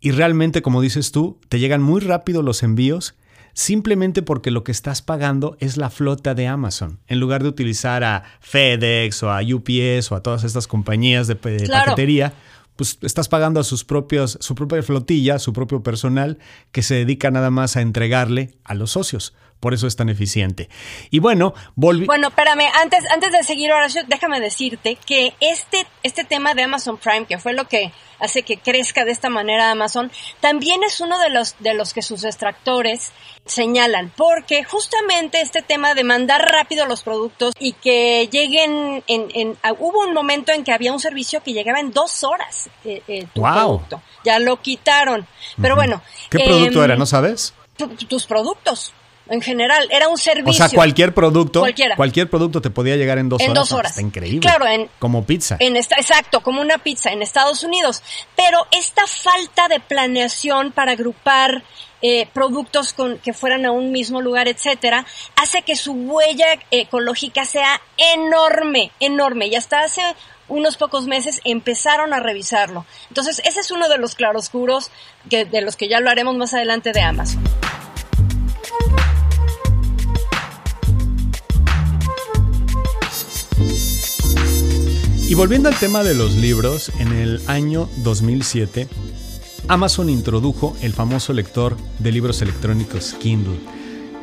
y 0.00 0.10
realmente, 0.10 0.62
como 0.62 0.80
dices 0.80 1.12
tú, 1.12 1.38
te 1.48 1.60
llegan 1.60 1.80
muy 1.80 2.00
rápido 2.00 2.42
los 2.42 2.64
envíos, 2.64 3.14
simplemente 3.52 4.22
porque 4.22 4.50
lo 4.50 4.64
que 4.64 4.72
estás 4.72 5.00
pagando 5.00 5.56
es 5.60 5.76
la 5.76 5.90
flota 5.90 6.34
de 6.34 6.48
Amazon, 6.48 6.98
en 7.06 7.20
lugar 7.20 7.44
de 7.44 7.48
utilizar 7.50 8.02
a 8.02 8.24
FedEx 8.40 9.22
o 9.22 9.30
a 9.30 9.40
UPS 9.42 10.10
o 10.10 10.16
a 10.16 10.22
todas 10.22 10.42
estas 10.42 10.66
compañías 10.66 11.28
de, 11.28 11.36
paquetería 11.36 12.32
pues 12.78 12.96
estás 13.02 13.28
pagando 13.28 13.58
a 13.58 13.64
sus 13.64 13.84
propios, 13.84 14.38
su 14.40 14.54
propia 14.54 14.84
flotilla, 14.84 15.40
su 15.40 15.52
propio 15.52 15.82
personal, 15.82 16.38
que 16.70 16.82
se 16.82 16.94
dedica 16.94 17.28
nada 17.32 17.50
más 17.50 17.76
a 17.76 17.80
entregarle 17.80 18.54
a 18.62 18.74
los 18.74 18.92
socios. 18.92 19.34
Por 19.60 19.74
eso 19.74 19.86
es 19.86 19.96
tan 19.96 20.08
eficiente. 20.08 20.68
Y 21.10 21.18
bueno, 21.18 21.52
volví. 21.74 22.06
Bueno, 22.06 22.28
espérame, 22.28 22.70
antes, 22.80 23.04
antes 23.10 23.32
de 23.32 23.42
seguir, 23.42 23.72
Horacio, 23.72 24.02
déjame 24.06 24.40
decirte 24.40 24.96
que 25.04 25.34
este, 25.40 25.86
este 26.02 26.24
tema 26.24 26.54
de 26.54 26.62
Amazon 26.62 26.96
Prime, 26.96 27.26
que 27.26 27.38
fue 27.38 27.54
lo 27.54 27.66
que 27.66 27.92
hace 28.20 28.42
que 28.42 28.58
crezca 28.58 29.04
de 29.04 29.10
esta 29.10 29.30
manera 29.30 29.70
Amazon, 29.70 30.10
también 30.40 30.82
es 30.84 31.00
uno 31.00 31.18
de 31.18 31.30
los, 31.30 31.56
de 31.58 31.74
los 31.74 31.92
que 31.92 32.02
sus 32.02 32.24
extractores 32.24 33.12
señalan, 33.46 34.12
porque 34.16 34.62
justamente 34.64 35.40
este 35.40 35.62
tema 35.62 35.94
de 35.94 36.04
mandar 36.04 36.42
rápido 36.42 36.86
los 36.86 37.02
productos 37.02 37.54
y 37.58 37.72
que 37.72 38.28
lleguen 38.30 39.02
en, 39.06 39.28
en 39.34 39.56
hubo 39.78 40.00
un 40.00 40.12
momento 40.12 40.52
en 40.52 40.64
que 40.64 40.72
había 40.72 40.92
un 40.92 41.00
servicio 41.00 41.42
que 41.42 41.52
llegaba 41.52 41.80
en 41.80 41.92
dos 41.92 42.24
horas 42.24 42.68
eh, 42.84 43.02
eh 43.08 43.26
tu 43.32 43.42
producto. 43.42 44.02
Ya 44.24 44.38
lo 44.38 44.60
quitaron. 44.60 45.26
Pero 45.60 45.74
bueno. 45.74 46.02
¿Qué 46.28 46.40
producto 46.40 46.84
era? 46.84 46.94
Em, 46.94 46.98
¿No 46.98 47.06
sabes? 47.06 47.54
tus 48.08 48.26
productos 48.26 48.92
en 49.28 49.40
general. 49.40 49.88
Era 49.90 50.08
un 50.08 50.18
servicio. 50.18 50.50
O 50.50 50.52
sea, 50.52 50.68
cualquier 50.68 51.14
producto. 51.14 51.64
Cualquier 51.96 52.30
producto 52.30 52.60
te 52.60 52.70
podía 52.70 52.96
llegar 52.96 53.18
en 53.18 53.28
dos 53.28 53.40
en 53.40 53.50
horas. 53.50 53.68
Dos 53.68 53.72
horas. 53.72 53.90
Está 53.92 54.02
increíble. 54.02 54.40
Claro, 54.40 54.66
en, 54.66 54.88
como 54.98 55.24
pizza. 55.24 55.56
En 55.60 55.76
esta, 55.76 55.96
exacto, 55.96 56.40
como 56.40 56.60
una 56.60 56.78
pizza 56.78 57.10
en 57.10 57.22
Estados 57.22 57.62
Unidos. 57.62 58.02
Pero 58.36 58.66
esta 58.70 59.06
falta 59.06 59.68
de 59.68 59.80
planeación 59.80 60.72
para 60.72 60.92
agrupar 60.92 61.62
eh, 62.00 62.28
productos 62.32 62.92
con, 62.92 63.18
que 63.18 63.32
fueran 63.32 63.66
a 63.66 63.72
un 63.72 63.90
mismo 63.90 64.20
lugar, 64.20 64.48
etcétera, 64.48 65.04
hace 65.36 65.62
que 65.62 65.76
su 65.76 65.92
huella 65.92 66.46
ecológica 66.70 67.44
sea 67.44 67.80
enorme, 67.96 68.92
enorme. 69.00 69.48
Y 69.48 69.56
hasta 69.56 69.80
hace 69.80 70.02
unos 70.48 70.76
pocos 70.76 71.06
meses 71.06 71.40
empezaron 71.44 72.14
a 72.14 72.20
revisarlo. 72.20 72.86
Entonces, 73.08 73.40
ese 73.44 73.60
es 73.60 73.70
uno 73.70 73.88
de 73.88 73.98
los 73.98 74.14
claroscuros 74.14 74.90
que, 75.28 75.44
de 75.44 75.60
los 75.60 75.76
que 75.76 75.88
ya 75.88 76.00
lo 76.00 76.10
haremos 76.10 76.36
más 76.36 76.54
adelante 76.54 76.92
de 76.92 77.02
Amazon. 77.02 77.42
Y 85.28 85.34
volviendo 85.34 85.68
al 85.68 85.78
tema 85.78 86.02
de 86.02 86.14
los 86.14 86.36
libros, 86.36 86.90
en 86.98 87.12
el 87.12 87.42
año 87.48 87.86
2007, 87.98 88.88
Amazon 89.68 90.08
introdujo 90.08 90.74
el 90.80 90.94
famoso 90.94 91.34
lector 91.34 91.76
de 91.98 92.12
libros 92.12 92.40
electrónicos 92.40 93.14
Kindle, 93.20 93.58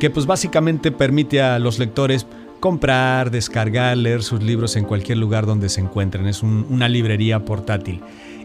que 0.00 0.10
pues 0.10 0.26
básicamente 0.26 0.90
permite 0.90 1.40
a 1.40 1.60
los 1.60 1.78
lectores 1.78 2.26
comprar, 2.58 3.30
descargar, 3.30 3.96
leer 3.96 4.24
sus 4.24 4.42
libros 4.42 4.74
en 4.74 4.84
cualquier 4.84 5.18
lugar 5.18 5.46
donde 5.46 5.68
se 5.68 5.80
encuentren. 5.80 6.26
Es 6.26 6.42
una 6.42 6.88
librería 6.88 7.44
portátil. 7.44 8.00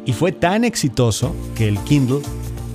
Y 0.06 0.14
fue 0.14 0.32
tan 0.32 0.64
exitoso 0.64 1.36
que 1.56 1.68
el 1.68 1.80
Kindle 1.80 2.22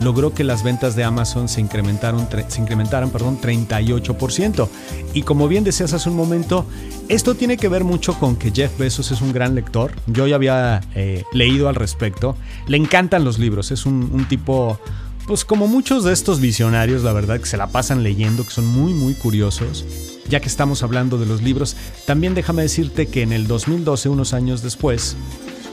logró 0.00 0.34
que 0.34 0.44
las 0.44 0.62
ventas 0.62 0.96
de 0.96 1.04
Amazon 1.04 1.48
se, 1.48 1.60
incrementaron, 1.60 2.28
se 2.48 2.60
incrementaran 2.60 3.10
perdón, 3.10 3.40
38%. 3.40 4.68
Y 5.14 5.22
como 5.22 5.48
bien 5.48 5.64
decías 5.64 5.92
hace 5.92 6.08
un 6.08 6.16
momento, 6.16 6.66
esto 7.08 7.34
tiene 7.34 7.56
que 7.56 7.68
ver 7.68 7.84
mucho 7.84 8.14
con 8.18 8.36
que 8.36 8.50
Jeff 8.50 8.76
Bezos 8.78 9.10
es 9.10 9.20
un 9.20 9.32
gran 9.32 9.54
lector. 9.54 9.92
Yo 10.06 10.26
ya 10.26 10.36
había 10.36 10.80
eh, 10.94 11.24
leído 11.32 11.68
al 11.68 11.74
respecto. 11.74 12.36
Le 12.66 12.76
encantan 12.76 13.24
los 13.24 13.38
libros. 13.38 13.70
Es 13.70 13.86
un, 13.86 14.10
un 14.12 14.28
tipo, 14.28 14.78
pues 15.26 15.44
como 15.44 15.66
muchos 15.66 16.04
de 16.04 16.12
estos 16.12 16.40
visionarios, 16.40 17.02
la 17.02 17.12
verdad, 17.12 17.40
que 17.40 17.46
se 17.46 17.56
la 17.56 17.68
pasan 17.68 18.02
leyendo, 18.02 18.44
que 18.44 18.50
son 18.50 18.66
muy, 18.66 18.92
muy 18.92 19.14
curiosos. 19.14 19.84
Ya 20.28 20.40
que 20.40 20.48
estamos 20.48 20.82
hablando 20.82 21.18
de 21.18 21.26
los 21.26 21.42
libros, 21.42 21.76
también 22.04 22.34
déjame 22.34 22.62
decirte 22.62 23.06
que 23.06 23.22
en 23.22 23.32
el 23.32 23.46
2012, 23.46 24.08
unos 24.08 24.34
años 24.34 24.62
después, 24.62 25.16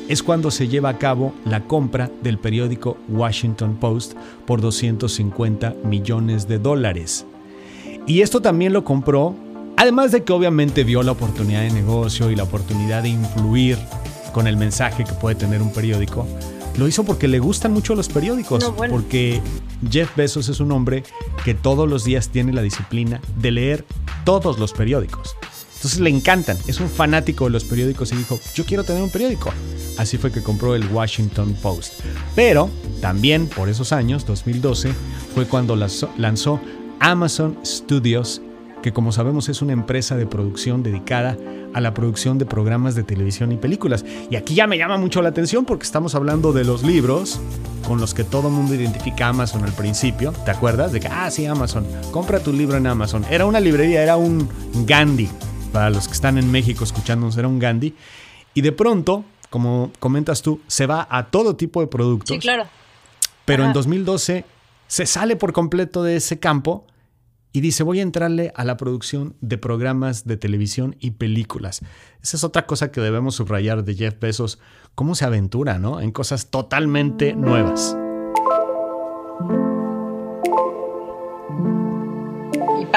es 0.08 0.24
cuando 0.24 0.52
se 0.52 0.68
lleva 0.68 0.90
a 0.90 0.98
cabo 0.98 1.34
la 1.46 1.66
compra 1.66 2.10
del 2.22 2.38
periódico 2.38 2.98
Washington 3.10 3.78
Post 3.80 4.14
por 4.46 4.62
250 4.62 5.76
millones 5.84 6.48
de 6.48 6.60
dólares. 6.60 7.26
Y 8.06 8.22
esto 8.22 8.42
también 8.42 8.74
lo 8.74 8.84
compró, 8.84 9.36
además 9.78 10.12
de 10.12 10.24
que 10.24 10.34
obviamente 10.34 10.84
vio 10.84 11.04
la 11.04 11.14
oportunidad 11.14 11.62
de 11.62 11.72
negocio 11.72 12.32
y 12.32 12.36
la 12.36 12.44
oportunidad 12.44 13.04
de 13.04 13.10
influir 13.10 13.78
con 14.34 14.48
el 14.48 14.58
mensaje 14.58 15.04
que 15.06 15.14
puede 15.14 15.36
tener 15.36 15.62
un 15.62 15.72
periódico, 15.72 16.28
lo 16.78 16.88
hizo 16.88 17.04
porque 17.04 17.28
le 17.28 17.40
gustan 17.40 17.72
mucho 17.72 17.96
los 17.96 18.10
periódicos, 18.10 18.74
porque 18.90 19.42
Jeff 19.90 20.16
Bezos 20.16 20.50
es 20.50 20.60
un 20.60 20.72
hombre 20.72 21.04
que 21.46 21.54
todos 21.54 21.88
los 21.88 22.04
días 22.04 22.30
tiene 22.30 22.52
la 22.52 22.62
disciplina 22.62 23.22
de 23.40 23.52
leer 23.52 23.86
todos 24.26 24.58
los 24.60 24.74
periódicos. 24.74 25.36
Entonces 25.84 26.00
le 26.00 26.12
encantan, 26.12 26.58
es 26.66 26.80
un 26.80 26.88
fanático 26.88 27.44
de 27.44 27.50
los 27.50 27.66
periódicos 27.66 28.14
y 28.14 28.16
dijo, 28.16 28.40
yo 28.56 28.64
quiero 28.64 28.86
tener 28.86 29.04
un 29.04 29.10
periódico. 29.10 29.52
Así 29.98 30.18
fue 30.18 30.32
que 30.32 30.42
compró 30.42 30.76
el 30.76 30.88
Washington 30.88 31.58
Post. 31.62 31.96
Pero 32.36 32.70
también 33.02 33.48
por 33.48 33.68
esos 33.68 33.92
años, 33.92 34.26
2012, 34.26 34.94
fue 35.36 35.46
cuando 35.46 35.76
lanzó 35.76 36.62
Amazon 37.02 37.58
Studios, 37.66 38.42
que 38.82 38.94
como 38.94 39.12
sabemos 39.12 39.50
es 39.50 39.62
una 39.62 39.74
empresa 39.74 40.16
de 40.16 40.26
producción 40.26 40.84
dedicada 40.84 41.38
a 41.74 41.82
la 41.82 41.94
producción 41.94 42.38
de 42.38 42.46
programas 42.46 42.96
de 42.96 43.04
televisión 43.04 43.52
y 43.52 43.58
películas. 43.58 44.06
Y 44.30 44.38
aquí 44.38 44.56
ya 44.56 44.68
me 44.68 44.78
llama 44.78 44.96
mucho 44.96 45.22
la 45.22 45.30
atención 45.30 45.66
porque 45.66 45.84
estamos 45.84 46.16
hablando 46.16 46.54
de 46.54 46.64
los 46.64 46.84
libros 46.84 47.42
con 47.86 48.00
los 48.00 48.14
que 48.14 48.24
todo 48.24 48.48
el 48.48 48.54
mundo 48.54 48.74
identifica 48.74 49.28
Amazon 49.28 49.66
al 49.66 49.74
principio. 49.74 50.32
¿Te 50.46 50.52
acuerdas? 50.52 50.94
De 50.94 51.02
que, 51.02 51.10
ah, 51.10 51.30
sí, 51.30 51.46
Amazon, 51.46 51.86
compra 52.12 52.40
tu 52.40 52.54
libro 52.54 52.78
en 52.78 52.88
Amazon. 52.88 53.26
Era 53.30 53.46
una 53.46 53.60
librería, 53.60 54.02
era 54.02 54.16
un 54.16 54.48
Gandhi 54.86 55.28
para 55.74 55.90
los 55.90 56.08
que 56.08 56.14
están 56.14 56.38
en 56.38 56.50
México 56.52 56.84
escuchándonos, 56.84 57.36
era 57.36 57.48
un 57.48 57.60
Gandhi. 57.60 57.96
Y 58.54 58.62
de 58.62 58.72
pronto, 58.72 59.26
como 59.50 59.92
comentas 60.00 60.42
tú, 60.44 60.62
se 60.68 60.86
va 60.86 61.08
a 61.10 61.26
todo 61.26 61.56
tipo 61.56 61.82
de 61.82 61.88
productos. 61.88 62.36
Sí, 62.36 62.40
claro. 62.40 62.66
Pero 63.44 63.66
en 63.66 63.74
2012 63.74 64.46
se 64.88 65.06
sale 65.06 65.36
por 65.36 65.52
completo 65.52 66.04
de 66.04 66.16
ese 66.16 66.40
campo 66.40 66.86
y 67.52 67.62
dice, 67.62 67.84
voy 67.84 68.00
a 68.00 68.04
entrarle 68.04 68.54
a 68.56 68.64
la 68.64 68.78
producción 68.78 69.36
de 69.42 69.58
programas 69.58 70.26
de 70.26 70.38
televisión 70.38 70.96
y 71.00 71.12
películas. 71.12 71.82
Esa 72.22 72.38
es 72.38 72.44
otra 72.44 72.66
cosa 72.66 72.92
que 72.92 73.02
debemos 73.02 73.36
subrayar 73.36 73.84
de 73.84 73.96
Jeff 73.96 74.20
Bezos, 74.20 74.60
cómo 74.96 75.16
se 75.16 75.26
aventura, 75.26 75.80
¿no? 75.80 76.00
En 76.00 76.12
cosas 76.12 76.52
totalmente 76.52 77.34
nuevas. 77.34 77.98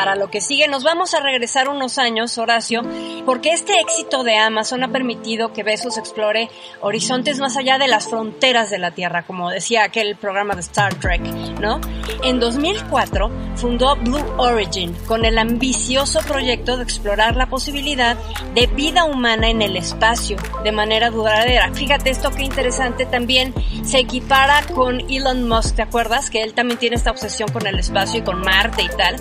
Para 0.06 0.14
lo 0.14 0.30
que 0.30 0.40
sigue. 0.40 0.68
Nos 0.68 0.84
vamos 0.84 1.14
a 1.14 1.20
regresar 1.20 1.68
unos 1.68 1.98
años, 1.98 2.38
Horacio, 2.38 2.82
porque 3.24 3.52
este 3.52 3.80
éxito 3.80 4.22
de 4.22 4.36
Amazon 4.36 4.84
ha 4.84 4.92
permitido 4.92 5.52
que 5.52 5.64
Bezos 5.64 5.98
explore 5.98 6.48
horizontes 6.80 7.40
más 7.40 7.56
allá 7.56 7.76
de 7.76 7.88
las 7.88 8.06
fronteras 8.06 8.70
de 8.70 8.78
la 8.78 8.92
Tierra, 8.92 9.24
como 9.24 9.50
decía 9.50 9.82
aquel 9.82 10.14
programa 10.14 10.54
de 10.54 10.60
Star 10.60 10.94
Trek, 10.94 11.22
¿no? 11.60 11.80
En 12.22 12.38
2004 12.38 13.56
fundó 13.56 13.96
Blue 13.96 14.24
Origin 14.36 14.92
con 15.08 15.24
el 15.24 15.38
ambicioso 15.38 16.20
proyecto 16.20 16.76
de 16.76 16.84
explorar 16.84 17.34
la 17.34 17.46
posibilidad 17.46 18.16
de 18.54 18.68
vida 18.68 19.04
humana 19.04 19.48
en 19.48 19.60
el 19.60 19.76
espacio 19.76 20.36
de 20.62 20.70
manera 20.70 21.10
duradera. 21.10 21.72
Fíjate 21.72 22.10
esto 22.10 22.30
qué 22.30 22.44
interesante 22.44 23.06
también 23.06 23.52
se 23.82 23.98
equipara 23.98 24.62
con 24.72 25.00
Elon 25.10 25.48
Musk, 25.48 25.74
¿te 25.74 25.82
acuerdas? 25.82 26.30
Que 26.30 26.42
él 26.42 26.54
también 26.54 26.78
tiene 26.78 26.94
esta 26.94 27.10
obsesión 27.10 27.48
con 27.48 27.66
el 27.66 27.80
espacio 27.80 28.20
y 28.20 28.22
con 28.22 28.40
Marte 28.40 28.82
y 28.82 28.88
tal. 28.88 29.16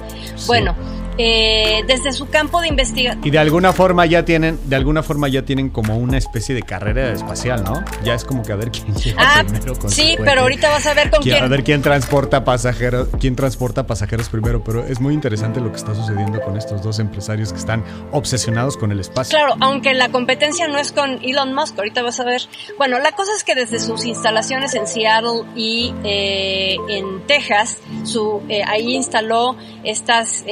Bueno, 0.46 0.75
i'm 0.77 1.04
Yes. 1.04 1.04
Eh, 1.17 1.84
desde 1.88 2.12
su 2.12 2.27
campo 2.29 2.62
de 2.62 2.67
investigación. 2.67 3.25
Y 3.25 3.29
de 3.29 3.39
alguna 3.39 3.74
forma 3.74 4.05
ya 4.05 4.25
tienen, 4.25 4.60
de 4.65 4.75
alguna 4.75 5.03
forma 5.03 5.27
ya 5.27 5.43
tienen 5.43 5.69
como 5.69 5.98
una 5.98 6.17
especie 6.17 6.53
de 6.55 6.62
carrera 6.62 7.12
espacial, 7.12 7.63
¿no? 7.63 7.84
Ya 8.03 8.13
es 8.15 8.25
como 8.25 8.43
que 8.43 8.51
a 8.51 8.55
ver 8.55 8.72
quién 8.72 8.93
llega 8.95 9.22
ah, 9.22 9.43
primero 9.43 9.75
con 9.75 9.89
Sí, 9.89 10.17
pero 10.24 10.41
ahorita 10.41 10.69
vas 10.69 10.86
a 10.88 10.93
ver 10.93 11.10
con 11.10 11.22
quién. 11.22 11.43
A 11.43 11.48
ver 11.48 11.63
quién 11.63 11.81
transporta 11.81 12.43
pasajeros, 12.43 13.10
quién 13.19 13.36
transporta 13.36 13.88
pasajeros 13.88 14.29
primero, 14.29 14.63
pero 14.63 14.86
es 14.86 15.00
muy 15.00 15.13
interesante 15.13 15.60
lo 15.60 15.72
que 15.72 15.77
está 15.77 15.95
sucediendo 15.95 16.41
con 16.41 16.57
estos 16.57 16.81
dos 16.81 17.00
empresarios 17.00 17.51
que 17.51 17.60
están 17.60 17.84
obsesionados 18.12 18.77
con 18.77 18.91
el 18.91 19.00
espacio. 19.00 19.38
Claro, 19.38 19.55
aunque 19.62 19.93
la 19.93 20.10
competencia 20.10 20.67
no 20.67 20.77
es 20.77 20.91
con 20.91 21.19
Elon 21.24 21.53
Musk, 21.53 21.77
ahorita 21.77 22.01
vas 22.01 22.19
a 22.19 22.25
ver. 22.25 22.41
Bueno, 22.77 23.00
la 23.00 23.13
cosa 23.13 23.31
es 23.36 23.43
que 23.43 23.55
desde 23.55 23.79
sus 23.79 24.05
instalaciones 24.05 24.74
en 24.75 24.88
Seattle 24.88 25.43
y 25.55 25.93
eh, 26.03 26.77
en 26.89 27.25
Texas, 27.27 27.77
su, 28.03 28.41
eh, 28.50 28.63
ahí 28.65 28.95
instaló 28.95 29.55
estas 29.84 30.43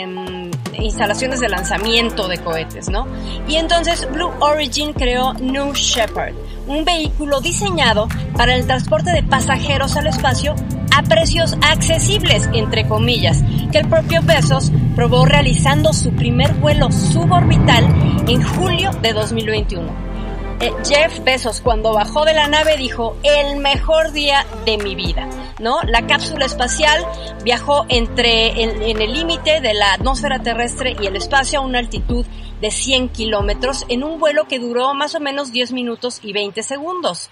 em, 0.00 0.50
instalaciones 0.78 1.40
de 1.40 1.48
lanzamiento 1.48 2.28
de 2.28 2.38
cohetes, 2.38 2.88
¿no? 2.88 3.06
Y 3.48 3.56
entonces 3.56 4.08
Blue 4.10 4.30
Origin 4.40 4.92
creó 4.92 5.34
New 5.34 5.72
Shepard, 5.74 6.34
un 6.66 6.84
vehículo 6.84 7.40
diseñado 7.40 8.08
para 8.36 8.54
el 8.54 8.66
transporte 8.66 9.10
de 9.12 9.22
pasajeros 9.22 9.96
al 9.96 10.06
espacio 10.06 10.54
a 10.94 11.02
precios 11.02 11.56
accesibles, 11.62 12.48
entre 12.52 12.86
comillas, 12.86 13.42
que 13.70 13.78
el 13.78 13.88
propio 13.88 14.20
Bezos 14.22 14.70
probó 14.94 15.24
realizando 15.24 15.92
su 15.92 16.12
primer 16.12 16.52
vuelo 16.54 16.90
suborbital 16.92 17.84
en 18.28 18.42
julio 18.42 18.90
de 19.00 19.12
2021. 19.12 20.11
Eh, 20.62 20.72
Jeff 20.84 21.18
Bezos 21.24 21.60
cuando 21.60 21.92
bajó 21.92 22.24
de 22.24 22.34
la 22.34 22.46
nave 22.46 22.76
dijo, 22.76 23.16
el 23.24 23.56
mejor 23.56 24.12
día 24.12 24.46
de 24.64 24.78
mi 24.78 24.94
vida, 24.94 25.28
¿no? 25.58 25.82
La 25.82 26.06
cápsula 26.06 26.46
espacial 26.46 27.04
viajó 27.42 27.84
entre 27.88 28.62
en, 28.62 29.02
el 29.02 29.12
límite 29.12 29.60
de 29.60 29.74
la 29.74 29.94
atmósfera 29.94 30.40
terrestre 30.40 30.94
y 31.00 31.06
el 31.06 31.16
espacio 31.16 31.58
a 31.58 31.62
una 31.62 31.80
altitud 31.80 32.24
de 32.60 32.70
100 32.70 33.08
kilómetros 33.08 33.84
en 33.88 34.04
un 34.04 34.20
vuelo 34.20 34.46
que 34.46 34.60
duró 34.60 34.94
más 34.94 35.16
o 35.16 35.20
menos 35.20 35.50
10 35.50 35.72
minutos 35.72 36.20
y 36.22 36.32
20 36.32 36.62
segundos. 36.62 37.28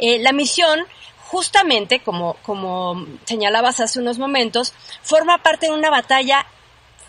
Eh, 0.00 0.18
la 0.18 0.32
misión 0.32 0.80
justamente, 1.28 2.00
como, 2.00 2.34
como 2.42 3.06
señalabas 3.26 3.78
hace 3.78 4.00
unos 4.00 4.18
momentos, 4.18 4.74
forma 5.02 5.38
parte 5.38 5.66
de 5.66 5.72
una 5.72 5.88
batalla 5.88 6.48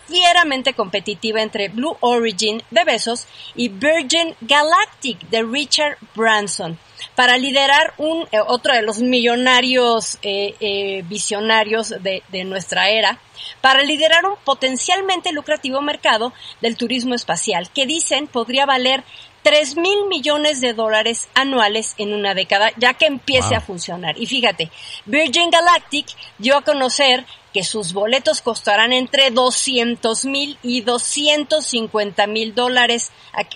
fieramente 0.07 0.74
competitiva 0.74 1.41
entre 1.41 1.69
Blue 1.69 1.98
Origin 2.01 2.62
de 2.72 2.83
Besos 2.83 3.25
y 3.55 3.69
Virgin 3.69 4.36
Galactic 4.41 5.19
de 5.29 5.43
Richard 5.43 5.98
Branson 6.15 6.77
para 7.15 7.38
liderar 7.38 7.93
un 7.98 8.27
eh, 8.31 8.39
otro 8.45 8.74
de 8.74 8.81
los 8.81 9.00
millonarios 9.00 10.17
eh, 10.22 10.55
eh, 10.60 11.03
visionarios 11.07 11.89
de, 11.89 12.24
de, 12.29 12.43
nuestra 12.45 12.89
era, 12.89 13.19
para 13.62 13.83
liderar 13.83 14.25
un 14.25 14.36
potencialmente 14.43 15.31
lucrativo 15.31 15.81
mercado 15.81 16.33
del 16.62 16.77
turismo 16.77 17.13
espacial, 17.13 17.69
que 17.72 17.86
dicen 17.86 18.27
podría 18.27 18.65
valer 18.65 19.03
3 19.43 19.75
mil 19.75 20.07
millones 20.07 20.62
de 20.62 20.74
dólares 20.74 21.27
anuales 21.36 21.95
en 21.98 22.13
una 22.13 22.33
década, 22.33 22.72
ya 22.77 22.93
que 22.93 23.05
empiece 23.05 23.55
a 23.55 23.62
funcionar. 23.62 24.17
Y 24.17 24.25
fíjate, 24.25 24.72
Virgin 25.05 25.50
Galactic 25.50 26.07
dio 26.38 26.57
a 26.57 26.62
conocer 26.62 27.25
que 27.53 27.63
sus 27.63 27.93
boletos 27.93 28.41
costarán 28.41 28.91
entre 28.91 29.29
200 29.31 30.25
mil 30.25 30.57
y 30.63 30.81
250 30.81 32.27
mil 32.27 32.55
dólares. 32.55 33.12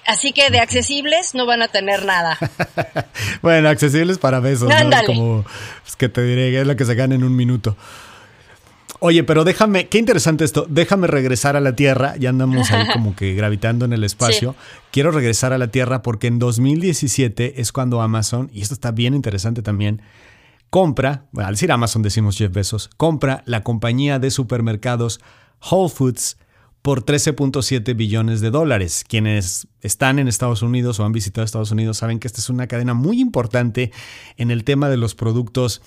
Así 0.05 0.31
que 0.31 0.49
de 0.49 0.59
accesibles 0.59 1.33
no 1.33 1.45
van 1.45 1.63
a 1.63 1.67
tener 1.67 2.05
nada. 2.05 2.37
bueno, 3.41 3.69
accesibles 3.69 4.19
para 4.19 4.39
besos, 4.39 4.69
¿no? 4.69 5.05
como 5.05 5.43
pues, 5.83 5.95
que 5.95 6.09
te 6.09 6.23
diré 6.23 6.51
que 6.51 6.61
es 6.61 6.67
lo 6.67 6.75
que 6.75 6.85
se 6.85 6.95
gana 6.95 7.15
en 7.15 7.23
un 7.23 7.35
minuto. 7.35 7.75
Oye, 8.99 9.23
pero 9.23 9.43
déjame, 9.43 9.87
qué 9.87 9.99
interesante 9.99 10.43
esto, 10.43 10.65
déjame 10.67 11.05
regresar 11.05 11.55
a 11.55 11.59
la 11.59 11.75
Tierra, 11.75 12.15
ya 12.17 12.29
andamos 12.29 12.71
ahí 12.71 12.87
como 12.91 13.15
que 13.15 13.35
gravitando 13.35 13.85
en 13.85 13.93
el 13.93 14.03
espacio. 14.03 14.55
Quiero 14.91 15.11
regresar 15.11 15.53
a 15.53 15.59
la 15.59 15.67
Tierra 15.67 16.01
porque 16.01 16.25
en 16.25 16.39
2017 16.39 17.61
es 17.61 17.71
cuando 17.71 18.01
Amazon, 18.01 18.49
y 18.51 18.61
esto 18.61 18.73
está 18.73 18.89
bien 18.89 19.13
interesante 19.13 19.61
también, 19.61 20.01
compra, 20.69 21.27
al 21.35 21.53
decir 21.53 21.71
Amazon 21.71 22.01
decimos 22.01 22.37
Jeff 22.37 22.53
Bezos, 22.53 22.89
compra 22.97 23.43
la 23.45 23.63
compañía 23.63 24.19
de 24.19 24.31
supermercados 24.31 25.19
Whole 25.69 25.89
Foods 25.89 26.37
por 26.81 27.03
13.7 27.03 27.95
billones 27.95 28.39
de 28.39 28.49
dólares. 28.49 29.03
Quienes 29.07 29.67
están 29.81 30.19
en 30.19 30.27
Estados 30.27 30.61
Unidos 30.61 30.99
o 30.99 31.05
han 31.05 31.11
visitado 31.11 31.43
Estados 31.43 31.71
Unidos 31.71 31.97
saben 31.97 32.19
que 32.19 32.27
esta 32.27 32.39
es 32.39 32.49
una 32.49 32.67
cadena 32.67 32.93
muy 32.93 33.19
importante 33.19 33.91
en 34.37 34.51
el 34.51 34.63
tema 34.63 34.89
de 34.89 34.97
los 34.97 35.15
productos 35.15 35.81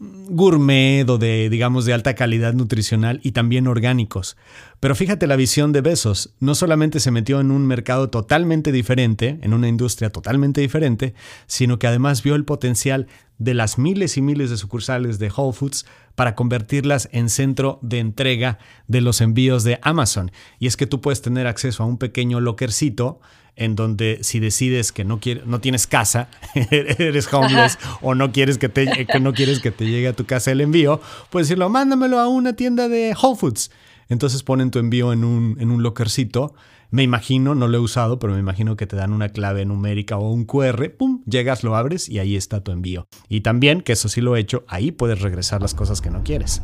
gourmet 0.00 1.08
o 1.10 1.18
de, 1.18 1.50
digamos, 1.50 1.84
de 1.84 1.92
alta 1.92 2.14
calidad 2.14 2.54
nutricional 2.54 3.20
y 3.22 3.32
también 3.32 3.66
orgánicos. 3.66 4.38
Pero 4.80 4.94
fíjate 4.94 5.26
la 5.26 5.36
visión 5.36 5.72
de 5.72 5.82
Besos, 5.82 6.34
no 6.40 6.54
solamente 6.54 7.00
se 7.00 7.10
metió 7.10 7.38
en 7.38 7.50
un 7.50 7.66
mercado 7.66 8.08
totalmente 8.08 8.72
diferente, 8.72 9.38
en 9.42 9.52
una 9.52 9.68
industria 9.68 10.08
totalmente 10.10 10.62
diferente, 10.62 11.14
sino 11.46 11.78
que 11.78 11.86
además 11.86 12.22
vio 12.22 12.34
el 12.34 12.46
potencial 12.46 13.08
de 13.36 13.52
las 13.52 13.78
miles 13.78 14.16
y 14.16 14.22
miles 14.22 14.48
de 14.48 14.56
sucursales 14.56 15.18
de 15.18 15.30
Whole 15.30 15.52
Foods 15.52 15.84
para 16.14 16.34
convertirlas 16.34 17.10
en 17.12 17.28
centro 17.28 17.78
de 17.82 17.98
entrega 17.98 18.58
de 18.88 19.02
los 19.02 19.20
envíos 19.20 19.64
de 19.64 19.78
Amazon. 19.82 20.32
Y 20.58 20.66
es 20.66 20.78
que 20.78 20.86
tú 20.86 21.02
puedes 21.02 21.20
tener 21.20 21.46
acceso 21.46 21.82
a 21.82 21.86
un 21.86 21.98
pequeño 21.98 22.40
lockercito 22.40 23.20
en 23.56 23.76
donde 23.76 24.18
si 24.22 24.40
decides 24.40 24.92
que 24.92 25.04
no, 25.04 25.20
quieres, 25.20 25.46
no 25.46 25.60
tienes 25.60 25.86
casa, 25.86 26.28
eres 26.70 27.32
homeless 27.32 27.78
o 28.00 28.14
no 28.14 28.32
quieres 28.32 28.58
que, 28.58 28.68
te, 28.68 29.06
que 29.06 29.20
no 29.20 29.32
quieres 29.32 29.60
que 29.60 29.70
te 29.70 29.86
llegue 29.86 30.08
a 30.08 30.12
tu 30.12 30.26
casa 30.26 30.50
el 30.50 30.60
envío, 30.60 31.00
puedes 31.30 31.48
decirlo, 31.48 31.68
mándamelo 31.68 32.18
a 32.18 32.28
una 32.28 32.54
tienda 32.54 32.88
de 32.88 33.14
Whole 33.20 33.36
Foods. 33.36 33.70
Entonces 34.08 34.42
ponen 34.42 34.70
tu 34.70 34.78
envío 34.78 35.12
en 35.12 35.24
un, 35.24 35.56
en 35.60 35.70
un 35.70 35.82
lockercito. 35.82 36.54
Me 36.90 37.04
imagino, 37.04 37.54
no 37.54 37.68
lo 37.68 37.78
he 37.78 37.80
usado, 37.80 38.18
pero 38.18 38.32
me 38.32 38.40
imagino 38.40 38.76
que 38.76 38.88
te 38.88 38.96
dan 38.96 39.12
una 39.12 39.28
clave 39.28 39.64
numérica 39.64 40.16
o 40.18 40.32
un 40.32 40.44
QR, 40.44 40.90
pum, 40.90 41.22
llegas, 41.24 41.62
lo 41.62 41.76
abres 41.76 42.08
y 42.08 42.18
ahí 42.18 42.34
está 42.34 42.64
tu 42.64 42.72
envío. 42.72 43.06
Y 43.28 43.42
también, 43.42 43.80
que 43.80 43.92
eso 43.92 44.08
sí 44.08 44.20
lo 44.20 44.34
he 44.34 44.40
hecho, 44.40 44.64
ahí 44.66 44.90
puedes 44.90 45.20
regresar 45.20 45.62
las 45.62 45.74
cosas 45.74 46.00
que 46.00 46.10
no 46.10 46.24
quieres. 46.24 46.62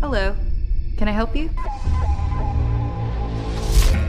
Hello. 0.00 0.34
Can 0.96 1.08
I 1.08 1.12
help 1.12 1.34
you? 1.34 1.50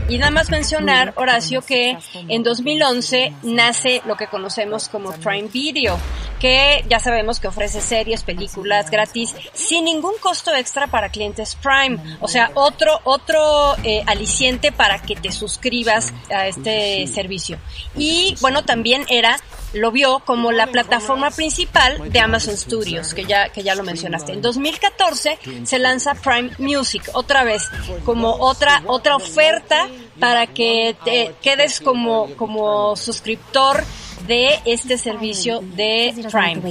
Y 0.08 0.18
nada 0.18 0.30
más 0.30 0.50
mencionar, 0.50 1.12
Horacio, 1.16 1.62
que 1.62 1.98
en 2.14 2.42
2011 2.42 3.32
nace 3.42 4.02
lo 4.06 4.16
que 4.16 4.28
conocemos 4.28 4.88
como 4.88 5.10
Prime 5.12 5.48
Video, 5.48 5.98
que 6.38 6.84
ya 6.88 7.00
sabemos 7.00 7.40
que 7.40 7.48
ofrece 7.48 7.80
series, 7.80 8.22
películas 8.22 8.90
gratis, 8.90 9.34
sin 9.52 9.84
ningún 9.84 10.14
costo 10.20 10.54
extra 10.54 10.86
para 10.86 11.08
clientes 11.08 11.56
Prime. 11.56 11.98
O 12.20 12.28
sea, 12.28 12.52
otro, 12.54 13.00
otro 13.04 13.74
eh, 13.82 14.02
aliciente 14.06 14.70
para 14.70 15.00
que 15.00 15.16
te 15.16 15.32
suscribas 15.32 16.12
a 16.30 16.46
este 16.46 17.06
servicio. 17.08 17.58
Y 17.96 18.36
bueno, 18.40 18.64
también 18.64 19.04
era 19.08 19.40
lo 19.72 19.92
vio 19.92 20.20
como 20.24 20.52
la 20.52 20.66
plataforma 20.68 21.30
principal 21.30 22.10
de 22.10 22.20
Amazon 22.20 22.56
Studios, 22.56 23.14
que 23.14 23.24
ya, 23.24 23.50
que 23.50 23.62
ya 23.62 23.74
lo 23.74 23.82
mencionaste. 23.82 24.32
En 24.32 24.42
2014 24.42 25.38
se 25.64 25.78
lanza 25.78 26.14
Prime 26.14 26.50
Music, 26.58 27.10
otra 27.12 27.44
vez, 27.44 27.62
como 28.04 28.30
otra, 28.36 28.82
otra 28.86 29.16
oferta 29.16 29.88
para 30.18 30.46
que 30.46 30.96
te 31.04 31.34
quedes 31.42 31.80
como, 31.80 32.28
como 32.36 32.96
suscriptor 32.96 33.84
de 34.26 34.60
este 34.64 34.98
servicio 34.98 35.60
de 35.60 36.14
Prime. 36.30 36.62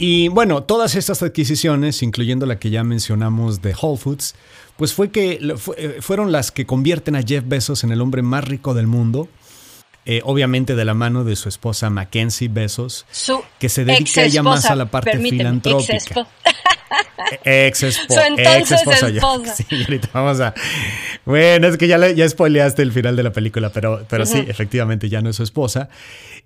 Y 0.00 0.28
bueno, 0.28 0.62
todas 0.62 0.94
estas 0.94 1.22
adquisiciones, 1.22 2.02
incluyendo 2.02 2.46
la 2.46 2.58
que 2.58 2.70
ya 2.70 2.84
mencionamos 2.84 3.62
de 3.62 3.74
Whole 3.80 3.98
Foods, 3.98 4.36
pues 4.76 4.92
fue 4.92 5.10
que 5.10 5.40
eh, 5.76 5.98
fueron 6.00 6.30
las 6.30 6.52
que 6.52 6.66
convierten 6.66 7.16
a 7.16 7.22
Jeff 7.22 7.42
Bezos 7.44 7.82
en 7.82 7.90
el 7.90 8.00
hombre 8.00 8.22
más 8.22 8.44
rico 8.44 8.74
del 8.74 8.86
mundo 8.86 9.28
eh, 10.10 10.22
obviamente 10.24 10.74
de 10.74 10.86
la 10.86 10.94
mano 10.94 11.22
de 11.22 11.36
su 11.36 11.50
esposa 11.50 11.90
Mackenzie 11.90 12.48
Besos, 12.48 13.04
que 13.58 13.68
se 13.68 13.84
dedica 13.84 14.22
ella 14.22 14.42
más 14.42 14.64
a 14.64 14.74
la 14.74 14.90
parte 14.90 15.18
filantrópica. 15.18 16.26
Ex 17.44 17.82
esposa. 17.82 18.22
Ex 18.38 18.72
esposa. 18.72 19.10
Sí, 19.54 19.66
ahorita 19.70 20.08
vamos 20.14 20.40
a. 20.40 20.54
Bueno, 21.26 21.68
es 21.68 21.76
que 21.76 21.88
ya, 21.88 21.98
ya 22.08 22.26
spoileaste 22.26 22.80
el 22.80 22.92
final 22.92 23.16
de 23.16 23.22
la 23.22 23.32
película, 23.32 23.70
pero, 23.70 24.06
pero 24.08 24.24
sí, 24.24 24.42
efectivamente 24.48 25.10
ya 25.10 25.20
no 25.20 25.28
es 25.28 25.36
su 25.36 25.42
esposa. 25.42 25.90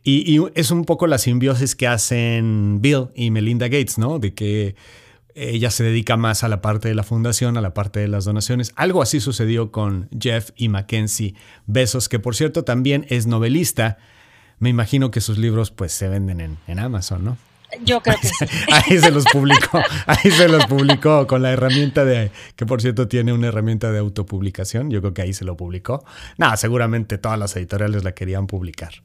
Y, 0.03 0.37
y, 0.37 0.45
es 0.57 0.73
un 0.73 0.85
poco 0.85 1.07
la 1.07 1.19
simbiosis 1.19 1.77
que 1.77 1.87
hacen 1.87 2.83
Bill 2.83 3.11
y 3.15 3.31
Melinda 3.31 3.67
Gates, 3.67 3.97
¿no? 3.97 4.19
De 4.19 4.35
que 4.35 4.75
ella 5.35 5.71
se 5.71 5.85
dedica 5.85 6.17
más 6.17 6.45
a 6.45 6.49
la 6.49 6.61
parte 6.61 6.89
de 6.89 6.95
la 6.95 7.03
fundación, 7.03 7.57
a 7.57 7.61
la 7.61 7.75
parte 7.75 8.01
de 8.01 8.09
las 8.09 8.25
donaciones. 8.25 8.73
Algo 8.77 9.03
así 9.03 9.21
sucedió 9.21 9.71
con 9.71 10.09
Jeff 10.19 10.51
y 10.57 10.69
Mackenzie 10.69 11.35
Besos, 11.67 12.09
que 12.09 12.19
por 12.19 12.37
cierto 12.37 12.65
también 12.65 13.07
es 13.09 13.27
novelista. 13.27 13.99
Me 14.59 14.69
imagino 14.69 15.11
que 15.11 15.21
sus 15.21 15.39
libros 15.39 15.71
pues 15.71 15.93
se 15.93 16.09
venden 16.09 16.59
en, 16.67 16.79
Amazon, 16.79 17.25
¿no? 17.25 17.39
Yo 17.85 18.01
creo 18.03 18.17
que 18.21 18.29
sí. 18.29 18.45
Ahí 18.71 18.99
se 18.99 19.11
los 19.11 19.25
publicó, 19.33 19.81
ahí 20.07 20.31
se 20.31 20.47
los 20.47 20.67
publicó 20.67 21.27
con 21.27 21.41
la 21.41 21.53
herramienta 21.53 22.05
de, 22.05 22.31
que 22.55 22.67
por 22.67 22.83
cierto 22.83 23.09
tiene 23.09 23.33
una 23.33 23.49
herramienta 23.49 23.91
de 23.91 23.99
autopublicación, 23.99 24.91
yo 24.91 25.01
creo 25.01 25.15
que 25.15 25.23
ahí 25.23 25.33
se 25.33 25.47
lo 25.47 25.57
publicó. 25.57 26.05
Nada, 26.37 26.59
seguramente 26.59 27.17
todas 27.17 27.39
las 27.39 27.57
editoriales 27.57 28.05
la 28.05 28.13
querían 28.13 28.47
publicar. 28.47 29.03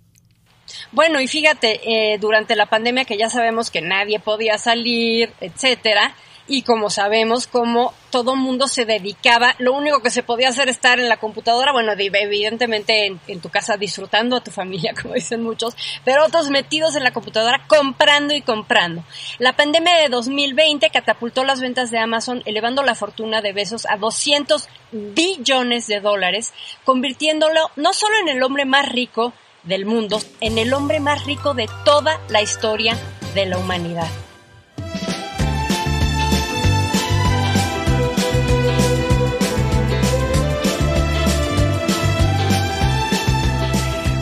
Bueno, 0.91 1.19
y 1.19 1.27
fíjate, 1.27 1.81
eh, 1.83 2.17
durante 2.17 2.55
la 2.55 2.65
pandemia 2.67 3.05
que 3.05 3.17
ya 3.17 3.29
sabemos 3.29 3.71
que 3.71 3.81
nadie 3.81 4.19
podía 4.19 4.57
salir, 4.57 5.31
etcétera, 5.41 6.15
y 6.47 6.61
como 6.61 6.89
sabemos, 6.89 7.45
como 7.45 7.93
todo 8.09 8.35
mundo 8.35 8.67
se 8.67 8.85
dedicaba, 8.85 9.55
lo 9.59 9.73
único 9.73 10.01
que 10.01 10.09
se 10.09 10.23
podía 10.23 10.47
hacer 10.47 10.69
estar 10.69 10.97
en 10.97 11.09
la 11.09 11.17
computadora, 11.17 11.73
bueno, 11.73 11.91
evidentemente 11.97 13.17
en, 13.27 13.41
tu 13.41 13.49
casa 13.49 13.75
disfrutando 13.75 14.37
a 14.37 14.43
tu 14.43 14.49
familia, 14.49 14.93
como 15.01 15.13
dicen 15.13 15.43
muchos, 15.43 15.75
pero 16.05 16.25
otros 16.25 16.49
metidos 16.49 16.95
en 16.95 17.03
la 17.03 17.11
computadora 17.11 17.65
comprando 17.67 18.33
y 18.33 18.41
comprando. 18.41 19.03
La 19.39 19.57
pandemia 19.57 19.97
de 19.97 20.07
2020 20.07 20.89
catapultó 20.89 21.43
las 21.43 21.59
ventas 21.59 21.91
de 21.91 21.99
Amazon, 21.99 22.41
elevando 22.45 22.81
la 22.81 22.95
fortuna 22.95 23.41
de 23.41 23.51
Besos 23.51 23.85
a 23.85 23.97
200 23.97 24.69
billones 24.91 25.87
de 25.87 25.99
dólares, 25.99 26.53
convirtiéndolo 26.85 27.71
no 27.75 27.91
solo 27.91 28.15
en 28.19 28.29
el 28.29 28.41
hombre 28.41 28.63
más 28.63 28.87
rico, 28.87 29.33
del 29.67 29.85
mundo 29.85 30.19
en 30.41 30.57
el 30.57 30.73
hombre 30.73 30.99
más 30.99 31.25
rico 31.25 31.53
de 31.53 31.69
toda 31.85 32.19
la 32.29 32.41
historia 32.41 32.97
de 33.35 33.45
la 33.45 33.57
humanidad. 33.57 34.07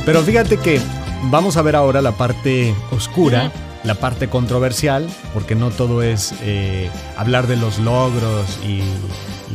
Pero 0.06 0.22
fíjate 0.22 0.58
que 0.58 0.80
vamos 1.32 1.58
a 1.58 1.64
ver 1.64 1.76
ahora 1.76 2.00
la 2.02 2.12
parte 2.12 2.76
oscura, 2.92 3.52
la 3.84 3.96
parte 3.96 4.30
controversial, 4.30 5.08
porque 5.34 5.56
no 5.56 5.72
todo 5.72 6.04
es 6.04 6.36
eh, 6.42 6.92
hablar 7.18 7.48
de 7.48 7.56
los 7.56 7.80
logros 7.80 8.60
y 8.64 8.82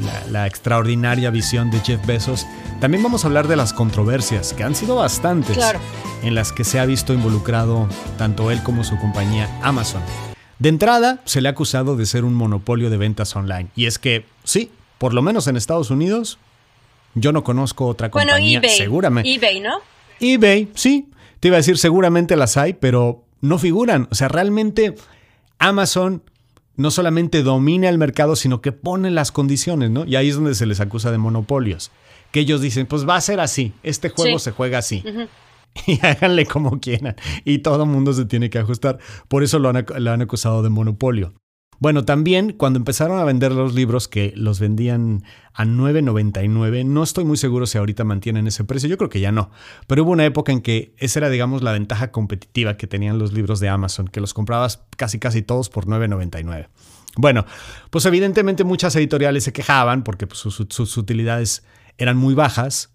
la, 0.01 0.27
la, 0.31 0.47
extraordinaria 0.47 1.31
visión 1.31 1.71
de 1.71 1.81
Jeff 1.81 2.05
Bezos. 2.07 2.47
También 2.81 3.03
vamos 3.03 3.25
a 3.25 3.29
hablar 3.29 3.47
de 3.49 3.57
las 3.57 3.73
controversias, 3.73 4.53
que 4.55 4.63
han 4.65 4.75
sido 4.75 4.97
bastantes, 4.97 5.57
Claro. 5.57 5.79
en 6.23 6.35
las 6.35 6.53
que 6.53 6.65
se 6.65 6.79
ha 6.81 6.87
visto 6.87 7.13
involucrado 7.13 7.89
tanto 8.19 8.51
él 8.51 8.63
como 8.63 8.85
su 8.85 8.97
compañía 8.99 9.49
Amazon. 9.63 10.03
De 10.59 10.69
entrada, 10.69 11.21
se 11.25 11.41
le 11.41 11.49
ha 11.49 11.53
acusado 11.53 11.97
de 11.97 12.05
ser 12.07 12.25
un 12.25 12.35
monopolio 12.35 12.91
de 12.91 12.97
ventas 12.99 13.35
online. 13.37 13.69
Y 13.77 13.87
es 13.87 13.99
que, 13.99 14.27
sí, 14.45 14.71
por 14.99 15.15
lo 15.15 15.23
menos 15.23 15.47
en 15.47 15.57
Estados 15.57 15.91
Unidos, 15.91 16.39
yo 17.15 17.33
no 17.33 17.43
conozco 17.45 17.87
otra 17.87 18.09
Bueno, 18.09 18.33
compañía, 18.33 18.59
eBay. 18.59 18.77
seguramente. 18.77 19.35
eBay, 19.35 19.61
¿no? 19.61 19.79
eBay, 20.21 20.71
sí. 20.75 21.09
Te 21.41 21.49
iba 21.49 21.57
a 21.57 21.61
decir, 21.61 21.79
seguramente 21.79 22.37
las 22.37 22.57
hay, 22.59 22.75
pero 22.75 23.25
no 23.41 23.59
figuran. 23.59 24.07
O 24.11 24.15
sea, 24.15 24.29
realmente 24.29 24.95
Amazon 25.59 26.23
no 26.77 26.91
solamente 26.91 27.43
domina 27.43 27.89
el 27.89 27.99
mercado, 27.99 28.37
sino 28.37 28.61
que 28.61 28.73
pone 28.73 29.11
las 29.11 29.33
condiciones, 29.33 29.91
¿no? 29.91 30.05
Y 30.05 30.17
ahí 30.17 30.29
es 30.29 30.37
donde 30.37 30.55
se 30.55 30.67
les 30.67 30.81
acusa 30.81 31.11
de 31.11 31.19
monopolios. 31.19 31.91
Que 32.33 32.41
ellos 32.41 32.61
dicen, 32.61 32.87
pues 32.87 33.09
va 33.09 33.17
a 33.17 33.21
ser 33.21 33.41
así, 33.41 33.73
este 33.83 34.09
juego 34.09 34.39
Sí. 34.39 34.45
se 34.45 34.51
juega 34.53 34.79
así. 34.79 35.03
Y 35.87 36.05
háganle 36.05 36.47
como 36.47 36.81
quieran. 36.81 37.15
Y 37.45 37.59
todo 37.59 37.85
el 37.85 37.89
mundo 37.91 38.13
se 38.13 38.25
tiene 38.25 38.51
que 38.51 38.59
ajustar. 38.59 38.99
Por 39.29 39.45
eso 39.45 39.61
lo 39.61 39.69
han, 39.69 39.77
ac- 39.77 39.99
lo 40.01 40.11
han 40.11 40.21
acusado 40.21 40.65
de 40.65 40.69
monopolio. 40.69 41.33
Bueno, 41.81 42.05
también 42.05 42.53
cuando 42.53 42.79
empezaron 42.79 43.19
a 43.19 43.25
vender 43.25 43.53
los 43.53 43.75
libros 43.75 44.07
que 44.07 44.35
los 44.37 44.61
vendían 44.61 45.25
a 45.55 45.65
9.99, 45.65 46.85
no 46.85 47.03
estoy 47.03 47.25
muy 47.25 47.39
seguro 47.39 47.67
si 47.67 47.79
ahorita 47.79 48.05
mantienen 48.05 48.47
ese 48.47 48.65
precio, 48.65 48.87
yo 48.87 48.99
creo 48.99 49.09
que 49.09 49.21
ya 49.21 49.33
no, 49.33 49.51
pero 49.87 50.05
hubo 50.05 50.11
una 50.11 50.27
época 50.27 50.53
en 50.53 50.61
que 50.61 50.95
esa 50.99 51.21
era, 51.21 51.31
digamos, 51.31 51.63
la 51.63 51.73
ventaja 51.73 52.13
competitiva 52.13 52.77
que 52.77 52.87
tenían 52.87 53.19
los 53.19 53.33
libros 53.33 53.61
de 53.61 53.71
Amazon, 53.71 54.09
que 54.09 54.21
los 54.21 54.35
comprabas 54.35 54.83
casi 54.99 55.19
casi 55.19 55.41
todos 55.41 55.71
por 55.71 55.87
9.99. 55.87 56.69
Bueno, 57.17 57.47
pues 57.89 58.05
evidentemente 58.05 58.63
muchas 58.63 58.95
editoriales 58.95 59.45
se 59.45 59.55
quejaban 59.55 60.05
porque 60.05 60.27
pues, 60.27 60.39
sus, 60.39 60.67
sus 60.69 60.97
utilidades 60.99 61.65
eran 61.97 62.19
muy 62.19 62.35
bajas, 62.35 62.93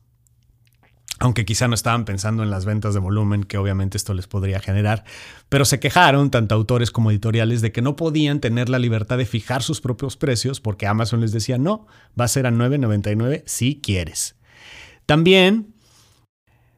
aunque 1.19 1.45
quizá 1.45 1.67
no 1.67 1.75
estaban 1.75 2.05
pensando 2.05 2.43
en 2.43 2.49
las 2.49 2.65
ventas 2.65 2.93
de 2.93 2.99
volumen 2.99 3.43
que 3.43 3.57
obviamente 3.57 3.97
esto 3.97 4.13
les 4.13 4.27
podría 4.27 4.59
generar, 4.59 5.05
pero 5.49 5.65
se 5.65 5.79
quejaron 5.79 6.29
tanto 6.29 6.55
autores 6.55 6.91
como 6.91 7.11
editoriales 7.11 7.61
de 7.61 7.71
que 7.71 7.81
no 7.81 7.95
podían 7.95 8.39
tener 8.39 8.69
la 8.69 8.79
libertad 8.79 9.17
de 9.17 9.25
fijar 9.25 9.63
sus 9.63 9.81
propios 9.81 10.17
precios 10.17 10.59
porque 10.59 10.87
Amazon 10.87 11.21
les 11.21 11.31
decía, 11.31 11.57
no, 11.57 11.87
va 12.19 12.25
a 12.25 12.29
ser 12.29 12.47
a 12.47 12.51
9.99 12.51 13.43
si 13.45 13.79
quieres. 13.81 14.35
También 15.05 15.73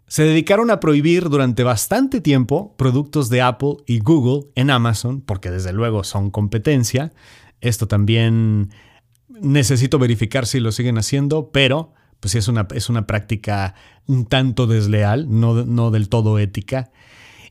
se 0.08 0.24
dedicaron 0.24 0.72
a 0.72 0.80
prohibir 0.80 1.30
durante 1.30 1.64
bastante 1.64 2.22
tiempo 2.22 2.76
productos 2.78 3.30
de 3.30 3.42
Apple 3.42 3.78
y 3.86 4.00
Google 4.00 4.50
en 4.56 4.70
Amazon, 4.70 5.22
porque 5.22 5.52
desde 5.52 5.74
luego 5.74 6.04
son 6.04 6.32
competencia. 6.32 7.12
Esto 7.60 7.88
también 7.88 8.72
necesito 9.28 10.00
verificar 10.00 10.46
si 10.46 10.60
lo 10.60 10.72
siguen 10.72 10.98
haciendo, 10.98 11.52
pero 11.52 11.94
pues 12.20 12.32
sí 12.32 12.38
es 12.38 12.48
una, 12.48 12.68
es 12.74 12.90
una 12.90 13.08
práctica 13.08 13.76
un 14.08 14.26
tanto 14.26 14.68
desleal, 14.68 15.28
no, 15.30 15.66
no 15.66 15.92
del 15.92 16.10
todo 16.10 16.40
ética. 16.40 16.92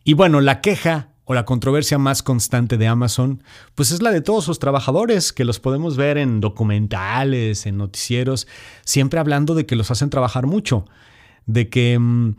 Y 0.05 0.15
bueno, 0.15 0.41
la 0.41 0.61
queja 0.61 1.11
o 1.25 1.35
la 1.35 1.45
controversia 1.45 1.99
más 1.99 2.23
constante 2.23 2.79
de 2.79 2.87
Amazon, 2.87 3.43
pues 3.75 3.91
es 3.91 4.01
la 4.01 4.13
de 4.13 4.21
todos 4.21 4.45
sus 4.45 4.61
trabajadores, 4.61 5.33
que 5.33 5.45
los 5.45 5.59
podemos 5.59 5.97
ver 5.97 6.19
en 6.19 6.41
documentales, 6.41 7.67
en 7.67 7.79
noticieros, 7.79 8.47
siempre 8.85 9.19
hablando 9.19 9.55
de 9.55 9.67
que 9.67 9.75
los 9.75 9.91
hacen 9.91 10.09
trabajar 10.09 10.47
mucho, 10.47 10.85
de 11.47 11.69
que 11.69 11.99
mm, 11.99 12.37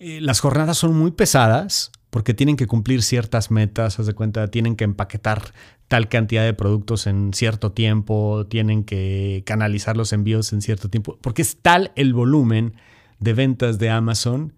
eh, 0.00 0.20
las 0.20 0.40
jornadas 0.40 0.76
son 0.76 0.96
muy 0.96 1.12
pesadas, 1.12 1.92
porque 2.10 2.34
tienen 2.34 2.56
que 2.56 2.66
cumplir 2.66 3.02
ciertas 3.02 3.50
metas, 3.52 4.00
haz 4.00 4.06
de 4.06 4.14
cuenta, 4.14 4.48
tienen 4.48 4.74
que 4.74 4.84
empaquetar 4.84 5.52
tal 5.88 6.08
cantidad 6.08 6.44
de 6.44 6.52
productos 6.54 7.06
en 7.06 7.32
cierto 7.32 7.72
tiempo, 7.72 8.46
tienen 8.48 8.84
que 8.84 9.42
canalizar 9.46 9.96
los 9.96 10.12
envíos 10.12 10.52
en 10.52 10.60
cierto 10.62 10.88
tiempo, 10.88 11.18
porque 11.20 11.42
es 11.42 11.56
tal 11.62 11.92
el 11.96 12.12
volumen 12.12 12.74
de 13.20 13.32
ventas 13.34 13.78
de 13.78 13.90
Amazon 13.90 14.52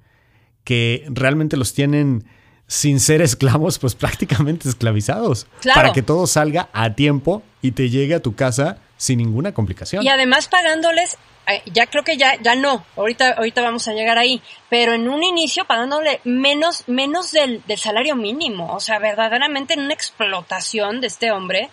que 0.65 1.07
realmente 1.11 1.57
los 1.57 1.75
tienen 1.75 2.25
sin 2.67 3.01
ser 3.01 3.23
esclavos, 3.23 3.79
pues 3.79 3.95
prácticamente 3.95 4.69
esclavizados, 4.69 5.47
Claro. 5.61 5.81
para 5.81 5.93
que 5.93 6.03
todo 6.03 6.27
salga 6.27 6.69
a 6.73 6.95
tiempo 6.95 7.43
y 7.63 7.71
te 7.73 7.89
llegue 7.91 8.15
a 8.15 8.21
tu 8.21 8.35
casa 8.35 8.79
sin 8.99 9.19
ninguna 9.19 9.55
complicación. 9.55 10.05
Y 10.05 10.09
además 10.09 10.49
pagándoles, 10.49 11.17
eh, 11.47 11.63
ya 11.73 11.87
creo 11.87 12.05
que 12.05 12.19
ya, 12.19 12.35
ya 12.43 12.55
no, 12.55 12.85
ahorita, 12.97 13.31
ahorita 13.31 13.63
vamos 13.63 13.89
a 13.89 13.95
llegar 13.95 14.19
ahí, 14.19 14.43
pero 14.69 14.93
en 14.93 15.09
un 15.09 15.23
inicio 15.23 15.65
pagándole 15.65 16.21
menos, 16.25 16.87
menos 16.89 17.33
del, 17.33 17.63
del 17.67 17.79
salario 17.79 18.15
mínimo, 18.15 18.75
o 18.75 18.81
sea, 18.81 18.99
verdaderamente 18.99 19.73
en 19.73 19.81
una 19.81 19.95
explotación 19.95 21.01
de 21.01 21.07
este 21.07 21.31
hombre 21.31 21.71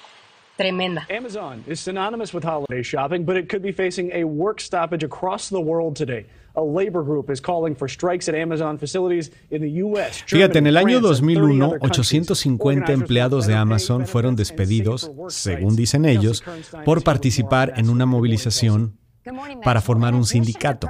tremenda. 0.56 1.06
Amazon 1.10 1.64
is 1.68 1.82
synonymous 1.82 2.34
with 2.34 2.46
holiday 2.46 2.82
shopping, 2.82 3.26
but 3.26 3.36
it 3.36 3.50
could 3.50 3.62
be 3.62 3.74
facing 3.74 4.12
a 4.14 4.24
work 4.24 4.62
stoppage 4.62 5.04
across 5.04 5.50
the 5.50 5.60
world 5.60 5.98
today. 5.98 6.26
A 6.56 6.62
labor 6.62 7.04
group 7.04 7.30
is 7.30 7.42
calling 7.42 7.76
for 7.76 7.90
strikes 7.90 8.30
at 8.30 8.36
Amazon 8.36 8.78
facilities 8.78 9.32
in 9.50 9.62
the 9.62 9.82
U.S. 9.84 10.24
Fíjate, 10.26 10.60
en 10.60 10.68
el 10.68 10.78
año 10.78 11.00
France, 11.02 11.20
and 11.20 11.28
30 11.28 11.42
2001, 11.42 11.64
other 11.66 11.80
countries. 11.80 12.14
850 12.14 12.66
Organizers 12.66 13.02
empleados 13.02 13.48
de 13.48 13.54
Amazon 13.56 14.08
fueron 14.08 14.36
despedidos, 14.36 15.12
según 15.28 15.76
dicen 15.76 16.06
ellos, 16.06 16.44
por 16.86 17.04
participar 17.04 17.74
en 17.78 17.90
una 17.90 18.06
movilización 18.06 18.98
para 19.64 19.82
formar 19.82 20.14
un 20.14 20.26
sindicato. 20.26 20.90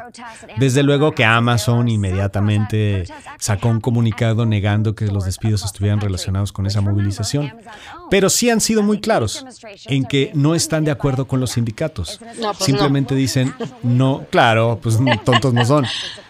Desde 0.58 0.84
luego 0.84 1.14
que 1.14 1.26
Amazon 1.26 1.88
inmediatamente 1.88 3.06
sacó 3.40 3.70
un 3.70 3.82
comunicado 3.82 4.46
negando 4.46 4.96
que 4.96 5.08
los 5.08 5.26
despidos 5.26 5.64
estuvieran 5.64 6.02
relacionados 6.02 6.52
con 6.52 6.66
esa 6.66 6.82
movilización. 6.82 7.54
Pero 8.10 8.30
sí 8.30 8.50
han 8.50 8.62
sido 8.62 8.84
muy 8.84 9.00
claros 9.00 9.46
en 9.86 10.06
que 10.06 10.32
no 10.34 10.56
están 10.56 10.84
de 10.84 10.92
acuerdo 10.92 11.28
con 11.28 11.40
los 11.40 11.52
sindicatos. 11.52 12.20
No, 12.22 12.28
pues 12.28 12.40
no. 12.40 12.54
Simplemente 12.54 13.16
dicen, 13.16 13.54
no, 13.84 14.26
claro, 14.30 14.80
pues 14.82 14.98
tontos 15.26 15.54
no 15.54 15.66
son. 15.66 15.86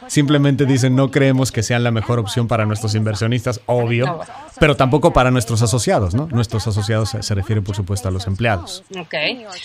Simplemente 0.08 0.66
dicen, 0.66 0.96
no 0.96 1.12
creemos 1.12 1.52
que 1.52 1.64
sean 1.64 1.84
la 1.84 1.92
mejor 1.92 2.20
opción 2.20 2.48
para 2.48 2.66
nuestros 2.66 2.96
inversionistas, 2.96 3.62
obvio, 3.66 4.22
pero 4.60 4.76
tampoco 4.76 5.14
para 5.14 5.32
nuestros 5.32 5.62
asociados, 5.62 6.14
¿no? 6.14 6.28
Nuestros 6.32 6.68
asociados 6.68 7.10
se, 7.10 7.24
se 7.24 7.36
refiere, 7.36 7.62
por 7.62 7.76
supuesto, 7.76 8.08
a 8.08 8.12
los 8.12 8.28
empleados. 8.28 8.84
Ok. 8.98 9.16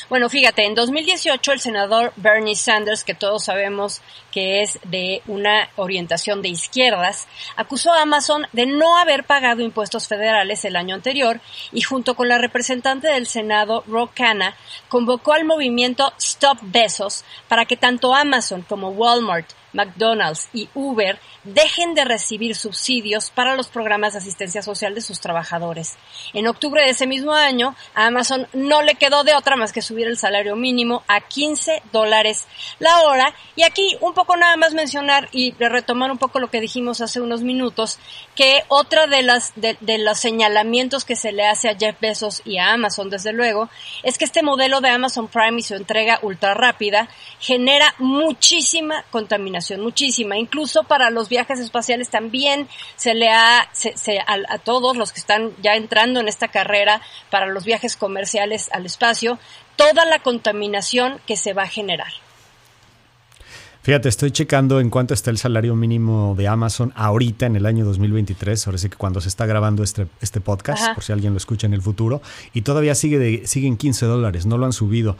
Bueno, 0.08 0.28
fíjate, 0.28 0.64
en 0.64 0.74
2018 0.74 1.52
el 1.52 1.60
senador 1.60 2.12
Bernie 2.16 2.56
Sanders, 2.56 3.04
que 3.04 3.14
todos 3.14 3.44
sabemos 3.44 4.00
que 4.32 4.62
es 4.62 4.78
de 4.84 5.22
una 5.26 5.68
orientación 5.76 6.42
de 6.42 6.48
izquierdas, 6.48 7.26
acusó 7.56 7.92
a 7.92 8.02
Amazon 8.02 8.46
de 8.52 8.66
no 8.66 8.96
haber 8.96 9.24
pagado 9.24 9.62
impuestos 9.62 10.08
federales 10.08 10.64
el 10.64 10.76
año 10.76 10.94
anterior 10.94 11.40
y 11.72 11.82
junto 11.82 12.14
con 12.14 12.28
la 12.28 12.38
representante 12.38 13.08
del 13.08 13.26
Senado, 13.26 13.84
Ro 13.86 14.10
Khanna, 14.14 14.54
convocó 14.88 15.32
al 15.32 15.44
movimiento 15.44 16.12
Stop 16.18 16.58
Besos 16.62 17.24
para 17.48 17.64
que 17.64 17.76
tanto 17.76 18.14
Amazon 18.14 18.62
como 18.62 18.90
Walmart 18.90 19.46
McDonald's 19.72 20.48
y 20.52 20.68
Uber 20.74 21.18
dejen 21.44 21.94
de 21.94 22.04
recibir 22.04 22.54
subsidios 22.54 23.30
para 23.30 23.56
los 23.56 23.68
programas 23.68 24.12
de 24.12 24.18
asistencia 24.18 24.62
social 24.62 24.94
de 24.94 25.00
sus 25.00 25.20
trabajadores. 25.20 25.96
En 26.34 26.46
octubre 26.46 26.82
de 26.82 26.90
ese 26.90 27.06
mismo 27.06 27.32
año, 27.32 27.74
a 27.94 28.06
Amazon 28.06 28.46
no 28.52 28.82
le 28.82 28.94
quedó 28.94 29.24
de 29.24 29.34
otra 29.34 29.56
más 29.56 29.72
que 29.72 29.82
subir 29.82 30.06
el 30.06 30.18
salario 30.18 30.56
mínimo 30.56 31.02
a 31.08 31.20
15 31.20 31.82
dólares 31.92 32.46
la 32.78 33.02
hora. 33.02 33.34
Y 33.56 33.62
aquí 33.62 33.96
un 34.00 34.14
poco 34.14 34.36
nada 34.36 34.56
más 34.56 34.74
mencionar 34.74 35.28
y 35.32 35.52
retomar 35.52 36.10
un 36.10 36.18
poco 36.18 36.40
lo 36.40 36.50
que 36.50 36.60
dijimos 36.60 37.00
hace 37.00 37.20
unos 37.20 37.42
minutos, 37.42 37.98
que 38.34 38.64
otra 38.68 39.06
de 39.06 39.22
las 39.22 39.52
de, 39.56 39.76
de 39.80 39.98
los 39.98 40.18
señalamientos 40.18 41.04
que 41.04 41.16
se 41.16 41.32
le 41.32 41.46
hace 41.46 41.68
a 41.68 41.76
Jeff 41.76 42.00
Bezos 42.00 42.42
y 42.44 42.58
a 42.58 42.72
Amazon, 42.72 43.10
desde 43.10 43.32
luego, 43.32 43.68
es 44.02 44.18
que 44.18 44.24
este 44.24 44.42
modelo 44.42 44.80
de 44.80 44.90
Amazon 44.90 45.28
Prime 45.28 45.58
y 45.58 45.62
su 45.62 45.74
entrega 45.74 46.18
ultra 46.22 46.54
rápida 46.54 47.08
genera 47.38 47.94
muchísima 47.98 49.04
contaminación, 49.10 49.59
muchísima. 49.78 50.36
Incluso 50.36 50.84
para 50.84 51.10
los 51.10 51.28
viajes 51.28 51.58
espaciales 51.60 52.10
también 52.10 52.68
se 52.96 53.14
le 53.14 53.28
ha, 53.28 53.68
se, 53.72 53.96
se, 53.96 54.18
a, 54.18 54.38
a, 54.48 54.58
todos 54.58 54.96
los 54.96 55.12
que 55.12 55.20
están 55.20 55.52
ya 55.62 55.74
entrando 55.74 56.20
en 56.20 56.28
esta 56.28 56.48
carrera 56.48 57.00
para 57.30 57.46
los 57.46 57.64
viajes 57.64 57.96
comerciales 57.96 58.70
al 58.72 58.86
espacio, 58.86 59.38
toda 59.76 60.04
la 60.04 60.18
contaminación 60.18 61.20
que 61.26 61.36
se 61.36 61.52
va 61.52 61.62
a 61.62 61.68
generar. 61.68 62.12
Fíjate, 63.82 64.10
estoy 64.10 64.30
checando 64.30 64.78
en 64.78 64.90
cuánto 64.90 65.14
está 65.14 65.30
el 65.30 65.38
salario 65.38 65.74
mínimo 65.74 66.34
de 66.36 66.46
Amazon 66.48 66.92
ahorita 66.96 67.46
en 67.46 67.56
el 67.56 67.64
año 67.64 67.86
2023, 67.86 68.66
ahora 68.66 68.76
sí 68.76 68.90
que 68.90 68.96
cuando 68.96 69.22
se 69.22 69.28
está 69.28 69.46
grabando 69.46 69.82
este, 69.82 70.06
este 70.20 70.42
podcast, 70.42 70.82
Ajá. 70.82 70.94
por 70.94 71.02
si 71.02 71.12
alguien 71.12 71.32
lo 71.32 71.38
escucha 71.38 71.66
en 71.66 71.72
el 71.72 71.80
futuro, 71.80 72.20
y 72.52 72.60
todavía 72.60 72.94
sigue 72.94 73.18
de, 73.18 73.46
siguen 73.46 73.78
15 73.78 74.04
dólares, 74.04 74.44
no 74.44 74.58
lo 74.58 74.66
han 74.66 74.74
subido. 74.74 75.16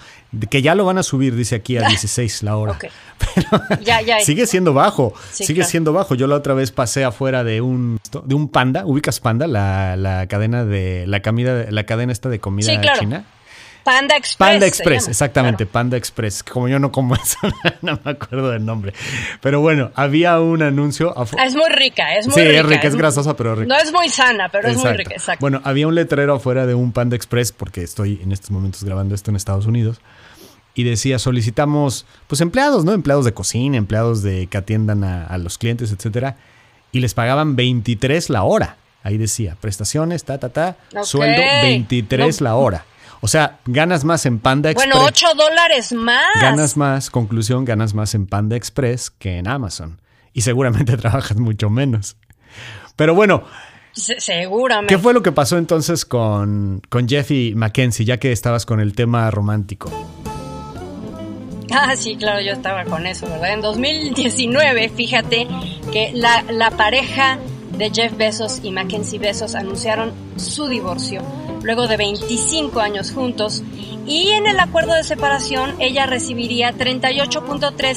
Que 0.51 0.61
ya 0.61 0.75
lo 0.75 0.85
van 0.85 0.99
a 0.99 1.03
subir, 1.03 1.35
dice 1.37 1.55
aquí, 1.55 1.79
a 1.79 1.81
16 1.88 2.42
la 2.42 2.57
hora. 2.59 2.73
Okay. 2.73 2.90
Pero 3.35 3.81
ya, 3.83 4.03
ya. 4.03 4.20
sigue 4.20 4.46
siendo 4.46 4.75
bajo, 4.75 5.14
sí, 5.31 5.44
sigue 5.44 5.61
claro. 5.61 5.70
siendo 5.70 5.92
bajo. 5.94 6.14
Yo 6.14 6.27
la 6.27 6.37
otra 6.37 6.53
vez 6.53 6.70
pasé 6.70 7.05
afuera 7.05 7.44
de 7.44 7.62
un, 7.62 7.99
de 8.25 8.35
un 8.35 8.49
panda, 8.49 8.85
ubicas 8.85 9.20
panda, 9.20 9.46
la, 9.46 9.96
la 9.96 10.27
cadena 10.27 10.66
de, 10.66 11.07
la 11.07 11.23
comida, 11.23 11.64
la 11.70 11.85
cadena 11.85 12.12
esta 12.12 12.29
de 12.29 12.40
comida 12.40 12.75
sí, 12.75 12.79
claro. 12.79 13.01
china. 13.01 13.25
Panda 13.90 14.16
Express. 14.16 14.37
Panda 14.37 14.66
Express, 14.66 15.09
exactamente, 15.09 15.64
claro. 15.64 15.72
Panda 15.72 15.96
Express. 15.96 16.42
Como 16.42 16.68
yo 16.68 16.79
no 16.79 16.92
como 16.92 17.14
eso, 17.16 17.38
no 17.83 17.98
me 18.05 18.11
acuerdo 18.12 18.50
del 18.50 18.64
nombre. 18.64 18.92
Pero 19.40 19.61
bueno, 19.61 19.90
había 19.94 20.38
un 20.40 20.62
anuncio. 20.62 21.14
Es 21.44 21.55
muy 21.55 21.68
rica, 21.70 22.16
es 22.16 22.26
muy 22.26 22.35
Sí, 22.35 22.40
es 22.42 22.48
rica. 22.48 22.62
rica, 22.68 22.88
es 22.88 22.96
grasosa, 22.96 23.37
pero 23.37 23.55
rica. 23.55 23.66
No 23.74 23.81
es 23.81 23.92
muy 23.92 24.09
sana, 24.09 24.48
pero 24.50 24.68
es 24.68 24.76
muy 24.76 24.92
rica, 24.92 25.14
exacto. 25.14 25.40
Bueno, 25.40 25.61
había 25.64 25.87
un 25.87 25.94
letrero 25.94 26.35
afuera 26.35 26.66
de 26.66 26.74
un 26.74 26.92
Panda 26.92 27.16
Express, 27.16 27.53
porque 27.53 27.83
estoy 27.83 28.20
en 28.22 28.33
estos 28.33 28.50
momentos 28.50 28.85
grabando 28.85 29.14
esto 29.14 29.31
en 29.31 29.37
Estados 29.37 29.66
Unidos, 29.66 30.00
y 30.74 30.85
decía, 30.85 31.18
solicitamos, 31.18 32.07
pues 32.29 32.40
empleados, 32.40 32.85
¿no? 32.85 32.92
Empleados 32.92 33.24
de 33.24 33.35
cocina, 33.35 33.76
empleados 33.76 34.22
de 34.22 34.46
que 34.46 34.57
atiendan 34.57 35.03
a, 35.05 35.26
a 35.26 35.37
los 35.38 35.59
clientes, 35.59 35.90
etcétera, 35.92 36.37
y 36.92 37.00
les 37.00 37.12
pagaban 37.14 37.57
23 37.57 38.31
la 38.31 38.44
hora. 38.44 38.76
Ahí 39.03 39.16
decía, 39.18 39.57
prestaciones, 39.61 40.24
ta, 40.24 40.38
ta, 40.38 40.50
ta, 40.50 40.76
sueldo 41.03 41.40
23 41.62 42.40
No. 42.40 42.44
la 42.44 42.55
hora. 42.57 42.85
O 43.22 43.28
sea, 43.28 43.59
ganas 43.66 44.04
más 44.04 44.24
en 44.26 44.38
Panda 44.38 44.70
Express. 44.70 44.94
bueno, 44.94 45.06
8 45.06 45.26
dólares 45.37 45.92
más. 45.92 46.24
Ganas 46.40 46.76
más, 46.76 47.11
conclusión, 47.11 47.64
ganas 47.64 47.92
más 47.94 48.14
en 48.14 48.26
Panda 48.26 48.56
Express 48.56 49.11
que 49.11 49.37
en 49.38 49.46
Amazon. 49.48 50.00
Y 50.33 50.40
seguramente 50.42 50.96
trabajas 50.96 51.37
mucho 51.37 51.68
menos. 51.70 52.16
Pero 52.96 53.14
bueno, 53.14 53.42
Se- 53.92 54.20
seguramente. 54.20 54.94
¿Qué 54.94 54.98
fue 55.00 55.12
lo 55.12 55.22
que 55.22 55.33
pasó 55.33 55.59
entonces 55.59 56.04
con, 56.04 56.80
con 56.88 57.09
Jeff 57.09 57.30
y 57.30 57.54
Mackenzie, 57.54 58.06
ya 58.06 58.18
que 58.18 58.33
estabas 58.33 58.64
con 58.64 58.80
el 58.80 58.94
tema 58.94 59.30
romántico? 59.30 59.90
Ah, 61.72 61.94
sí, 61.96 62.16
claro, 62.16 62.40
yo 62.40 62.50
estaba 62.52 62.85
con 62.85 63.06
eso, 63.06 63.28
¿verdad? 63.28 63.52
En 63.52 63.61
2019, 63.61 64.88
fíjate 64.88 65.46
que 65.92 66.11
la, 66.14 66.42
la 66.50 66.72
pareja 66.72 67.38
de 67.78 67.90
Jeff 67.90 68.16
Bezos 68.16 68.59
y 68.64 68.72
Mackenzie 68.72 69.20
Bezos 69.20 69.54
anunciaron 69.54 70.12
su 70.37 70.66
divorcio 70.66 71.22
luego 71.62 71.87
de 71.88 71.96
25 71.96 72.81
años 72.81 73.12
juntos 73.12 73.62
y 74.07 74.29
en 74.31 74.46
el 74.46 74.59
acuerdo 74.61 74.94
de 74.94 75.05
separación 75.05 75.75
ella 75.79 76.07
recibiría 76.07 76.73
38.3 76.77 77.96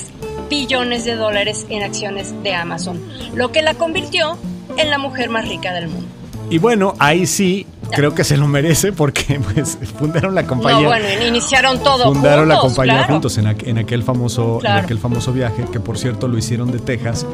billones 0.49 1.05
de 1.05 1.15
dólares 1.15 1.65
en 1.69 1.83
acciones 1.83 2.33
de 2.43 2.53
Amazon, 2.53 3.01
lo 3.33 3.51
que 3.51 3.61
la 3.61 3.73
convirtió 3.73 4.37
en 4.77 4.89
la 4.89 4.97
mujer 4.97 5.29
más 5.29 5.47
rica 5.47 5.73
del 5.73 5.87
mundo. 5.87 6.07
Y 6.49 6.57
bueno, 6.57 6.93
ahí 6.99 7.25
sí 7.25 7.65
creo 7.91 8.13
que 8.13 8.23
se 8.23 8.37
lo 8.37 8.47
merece 8.47 8.91
porque 8.91 9.39
pues 9.53 9.77
fundaron 9.97 10.35
la 10.35 10.45
compañía. 10.45 10.81
No, 10.81 10.87
bueno, 10.89 11.05
iniciaron 11.27 11.79
todo 11.81 12.03
fundaron 12.13 12.47
la 12.49 12.59
compañía 12.59 12.95
claro. 12.97 13.13
juntos 13.13 13.37
en, 13.37 13.45
aqu- 13.45 13.67
en 13.67 13.77
aquel 13.77 14.03
famoso 14.03 14.59
en 14.63 14.71
aquel 14.71 14.99
famoso 14.99 15.31
viaje 15.31 15.65
que 15.71 15.79
por 15.79 15.97
cierto 15.97 16.27
lo 16.27 16.37
hicieron 16.37 16.71
de 16.71 16.79
Texas 16.79 17.25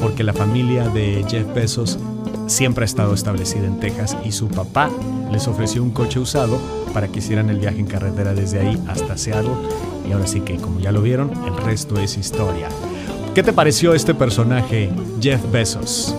porque 0.00 0.22
la 0.22 0.32
familia 0.32 0.88
de 0.88 1.24
Jeff 1.28 1.46
Bezos 1.54 1.98
siempre 2.48 2.84
ha 2.84 2.86
estado 2.86 3.14
establecida 3.14 3.66
en 3.66 3.78
Texas 3.78 4.16
y 4.24 4.32
su 4.32 4.48
papá 4.48 4.90
les 5.30 5.46
ofreció 5.46 5.82
un 5.82 5.90
coche 5.90 6.18
usado 6.18 6.58
para 6.92 7.08
que 7.08 7.20
hicieran 7.20 7.50
el 7.50 7.58
viaje 7.58 7.78
en 7.78 7.86
carretera 7.86 8.34
desde 8.34 8.60
ahí 8.60 8.82
hasta 8.88 9.16
Seattle 9.16 9.54
y 10.08 10.12
ahora 10.12 10.26
sí 10.26 10.40
que 10.40 10.56
como 10.56 10.80
ya 10.80 10.90
lo 10.90 11.02
vieron 11.02 11.30
el 11.46 11.56
resto 11.56 11.98
es 12.00 12.16
historia. 12.16 12.68
¿Qué 13.34 13.42
te 13.42 13.52
pareció 13.52 13.94
este 13.94 14.14
personaje 14.14 14.90
Jeff 15.20 15.40
Bezos? 15.52 16.14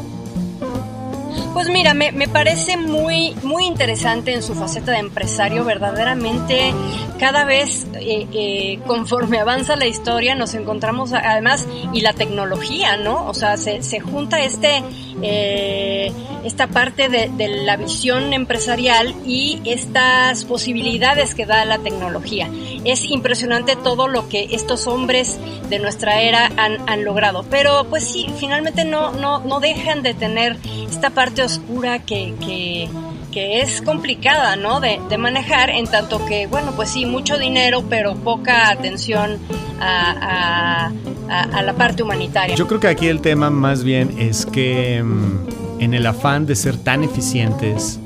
Pues 1.54 1.68
mira, 1.68 1.94
me, 1.94 2.12
me 2.12 2.28
parece 2.28 2.78
muy, 2.78 3.34
muy 3.44 3.66
interesante 3.66 4.34
en 4.34 4.44
su 4.44 4.56
faceta 4.56 4.92
de 4.92 5.00
empresario. 5.00 5.66
Verdaderamente, 5.66 6.74
cada 7.20 7.44
vez 7.44 7.88
eh, 7.96 8.28
eh, 8.34 8.80
conforme 8.86 9.40
avanza 9.40 9.76
la 9.76 9.86
historia, 9.88 10.36
nos 10.36 10.54
encontramos 10.54 11.12
además, 11.12 11.68
y 11.92 12.02
la 12.02 12.14
tecnología, 12.14 12.98
¿no? 12.98 13.26
O 13.26 13.34
sea, 13.34 13.58
se, 13.58 13.82
se 13.82 14.00
junta 14.00 14.40
este, 14.42 14.84
eh, 15.22 16.14
esta 16.50 16.68
parte 16.68 17.08
de, 17.10 17.30
de 17.38 17.48
la 17.64 17.78
visión 17.78 18.34
empresarial 18.34 19.16
y 19.26 19.62
estas 19.66 20.44
posibilidades 20.46 21.34
que 21.36 21.46
da 21.46 21.64
la 21.66 21.78
tecnología. 21.80 22.50
Es 22.84 23.04
impresionante 23.06 23.76
todo 23.76 24.08
lo 24.08 24.28
que 24.28 24.50
estos 24.52 24.88
hombres 24.88 25.38
de 25.70 25.80
nuestra 25.80 26.22
era 26.22 26.50
han, 26.58 26.78
han 26.90 27.06
logrado. 27.06 27.46
Pero 27.50 27.86
pues 27.90 28.04
sí, 28.04 28.28
finalmente 28.38 28.84
no, 28.84 29.12
no, 29.14 29.40
no 29.40 29.60
dejan 29.60 30.04
de 30.04 30.14
tener 30.14 30.58
esta 30.90 31.12
parte 31.12 31.44
oscura 31.44 32.00
que, 32.00 32.34
que, 32.46 32.90
que 33.32 33.62
es 33.62 33.82
complicada, 33.82 34.56
¿no? 34.56 34.80
De, 34.80 35.00
de 35.08 35.18
manejar, 35.18 35.70
en 35.70 35.86
tanto 35.86 36.26
que, 36.26 36.48
bueno, 36.48 36.72
pues 36.76 36.90
sí, 36.90 37.06
mucho 37.06 37.38
dinero, 37.38 37.84
pero 37.90 38.16
poca 38.16 38.70
atención 38.70 39.38
a, 39.80 40.12
a- 40.12 40.92
a- 41.30 41.44
a 41.60 41.62
la 41.62 41.74
parte 41.74 42.02
humanitaria. 42.02 42.56
Yo 42.56 42.68
creo 42.68 42.80
que 42.80 42.88
aquí 42.88 43.08
el 43.08 43.22
tema 43.22 43.50
más 43.52 43.84
bien 43.84 44.16
es 44.18 44.46
que 44.48 45.04
mm, 45.04 45.69
en 45.80 45.94
el 45.94 46.06
afán 46.06 46.46
de 46.46 46.56
ser 46.56 46.78
tan 46.78 47.04
eficientes, 47.04 48.00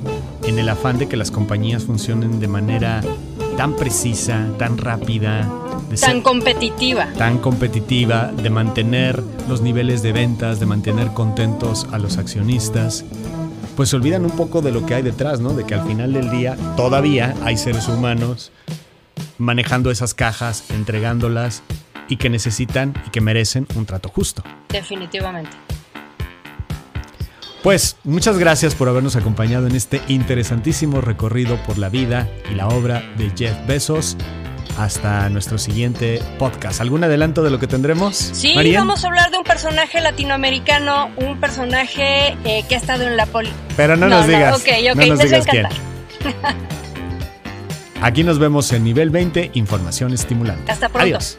en 0.46 0.60
el 0.60 0.70
afán 0.70 0.98
de 0.98 1.08
que 1.08 1.18
las 1.18 1.32
compañías 1.32 1.84
funcionen 1.84 2.40
de 2.40 2.48
manera 2.48 3.02
tan 3.58 3.76
precisa, 3.76 4.48
tan 4.58 4.78
rápida, 4.78 5.50
de 5.90 5.98
ser 5.98 6.10
tan 6.10 6.22
competitiva. 6.22 7.08
tan 7.18 7.38
competitiva, 7.40 8.32
de 8.32 8.50
mantener 8.50 9.24
los 9.48 9.62
niveles 9.62 10.02
de 10.02 10.12
ventas, 10.12 10.60
de 10.60 10.66
mantener 10.66 11.10
contentos 11.14 11.88
a 11.92 11.98
los 11.98 12.18
accionistas, 12.18 13.06
pues 13.76 13.90
se 13.90 13.96
olvidan 13.96 14.24
un 14.24 14.32
poco 14.32 14.62
de 14.62 14.72
lo 14.72 14.86
que 14.86 14.96
hay 14.96 15.02
detrás, 15.02 15.40
¿no? 15.40 15.54
De 15.54 15.66
que 15.66 15.74
al 15.74 15.86
final 15.88 16.14
del 16.14 16.30
día 16.30 16.56
todavía 16.78 17.36
hay 17.44 17.58
seres 17.58 17.88
humanos 17.88 18.52
manejando 19.38 19.90
esas 19.92 20.14
cajas, 20.14 20.70
entregándolas 20.70 21.64
y 22.08 22.18
que 22.18 22.30
necesitan 22.30 22.94
y 23.08 23.10
que 23.10 23.22
merecen 23.22 23.68
un 23.76 23.86
trato 23.86 24.10
justo. 24.10 24.44
Definitivamente. 24.70 25.52
Pues 27.64 27.96
muchas 28.04 28.38
gracias 28.38 28.76
por 28.76 28.90
habernos 28.90 29.16
acompañado 29.16 29.68
en 29.68 29.76
este 29.76 30.02
interesantísimo 30.10 31.00
recorrido 31.00 31.56
por 31.64 31.78
la 31.78 31.88
vida 31.88 32.30
y 32.52 32.56
la 32.56 32.68
obra 32.68 33.02
de 33.18 33.32
Jeff 33.36 33.56
Bezos. 33.66 34.18
Hasta 34.78 35.30
nuestro 35.30 35.58
siguiente 35.58 36.22
podcast. 36.38 36.82
¿Algún 36.82 37.06
adelanto 37.06 37.42
de 37.42 37.52
lo 37.52 37.60
que 37.60 37.68
tendremos? 37.68 38.18
Sí, 38.18 38.54
vamos 38.74 39.06
a 39.06 39.08
hablar 39.08 39.32
de 39.32 39.38
un 39.38 39.44
personaje 39.46 40.02
latinoamericano, 40.02 41.12
un 41.16 41.40
personaje 41.40 42.36
eh, 42.44 42.66
que 42.68 42.76
ha 42.76 42.78
estado 42.80 43.04
en 43.04 43.16
la 43.16 43.28
poli. 43.28 43.52
Pero 43.78 43.96
no, 43.96 44.10
nos 44.10 44.28
digas. 44.28 44.60
ok, 44.60 44.68
ok, 44.92 44.98
no 44.98 45.06
nos 45.06 45.20
les 45.20 45.20
va 45.20 45.24
a 45.24 45.26
digas 45.26 45.46
quién. 45.46 45.66
encantar. 45.66 46.56
Aquí 48.02 48.24
nos 48.26 48.40
vemos 48.40 48.74
en 48.74 48.84
nivel 48.84 49.10
20, 49.10 49.52
información 49.54 50.12
estimulante. 50.14 50.70
Hasta 50.70 50.90
pronto. 50.90 51.06
Adiós. 51.06 51.38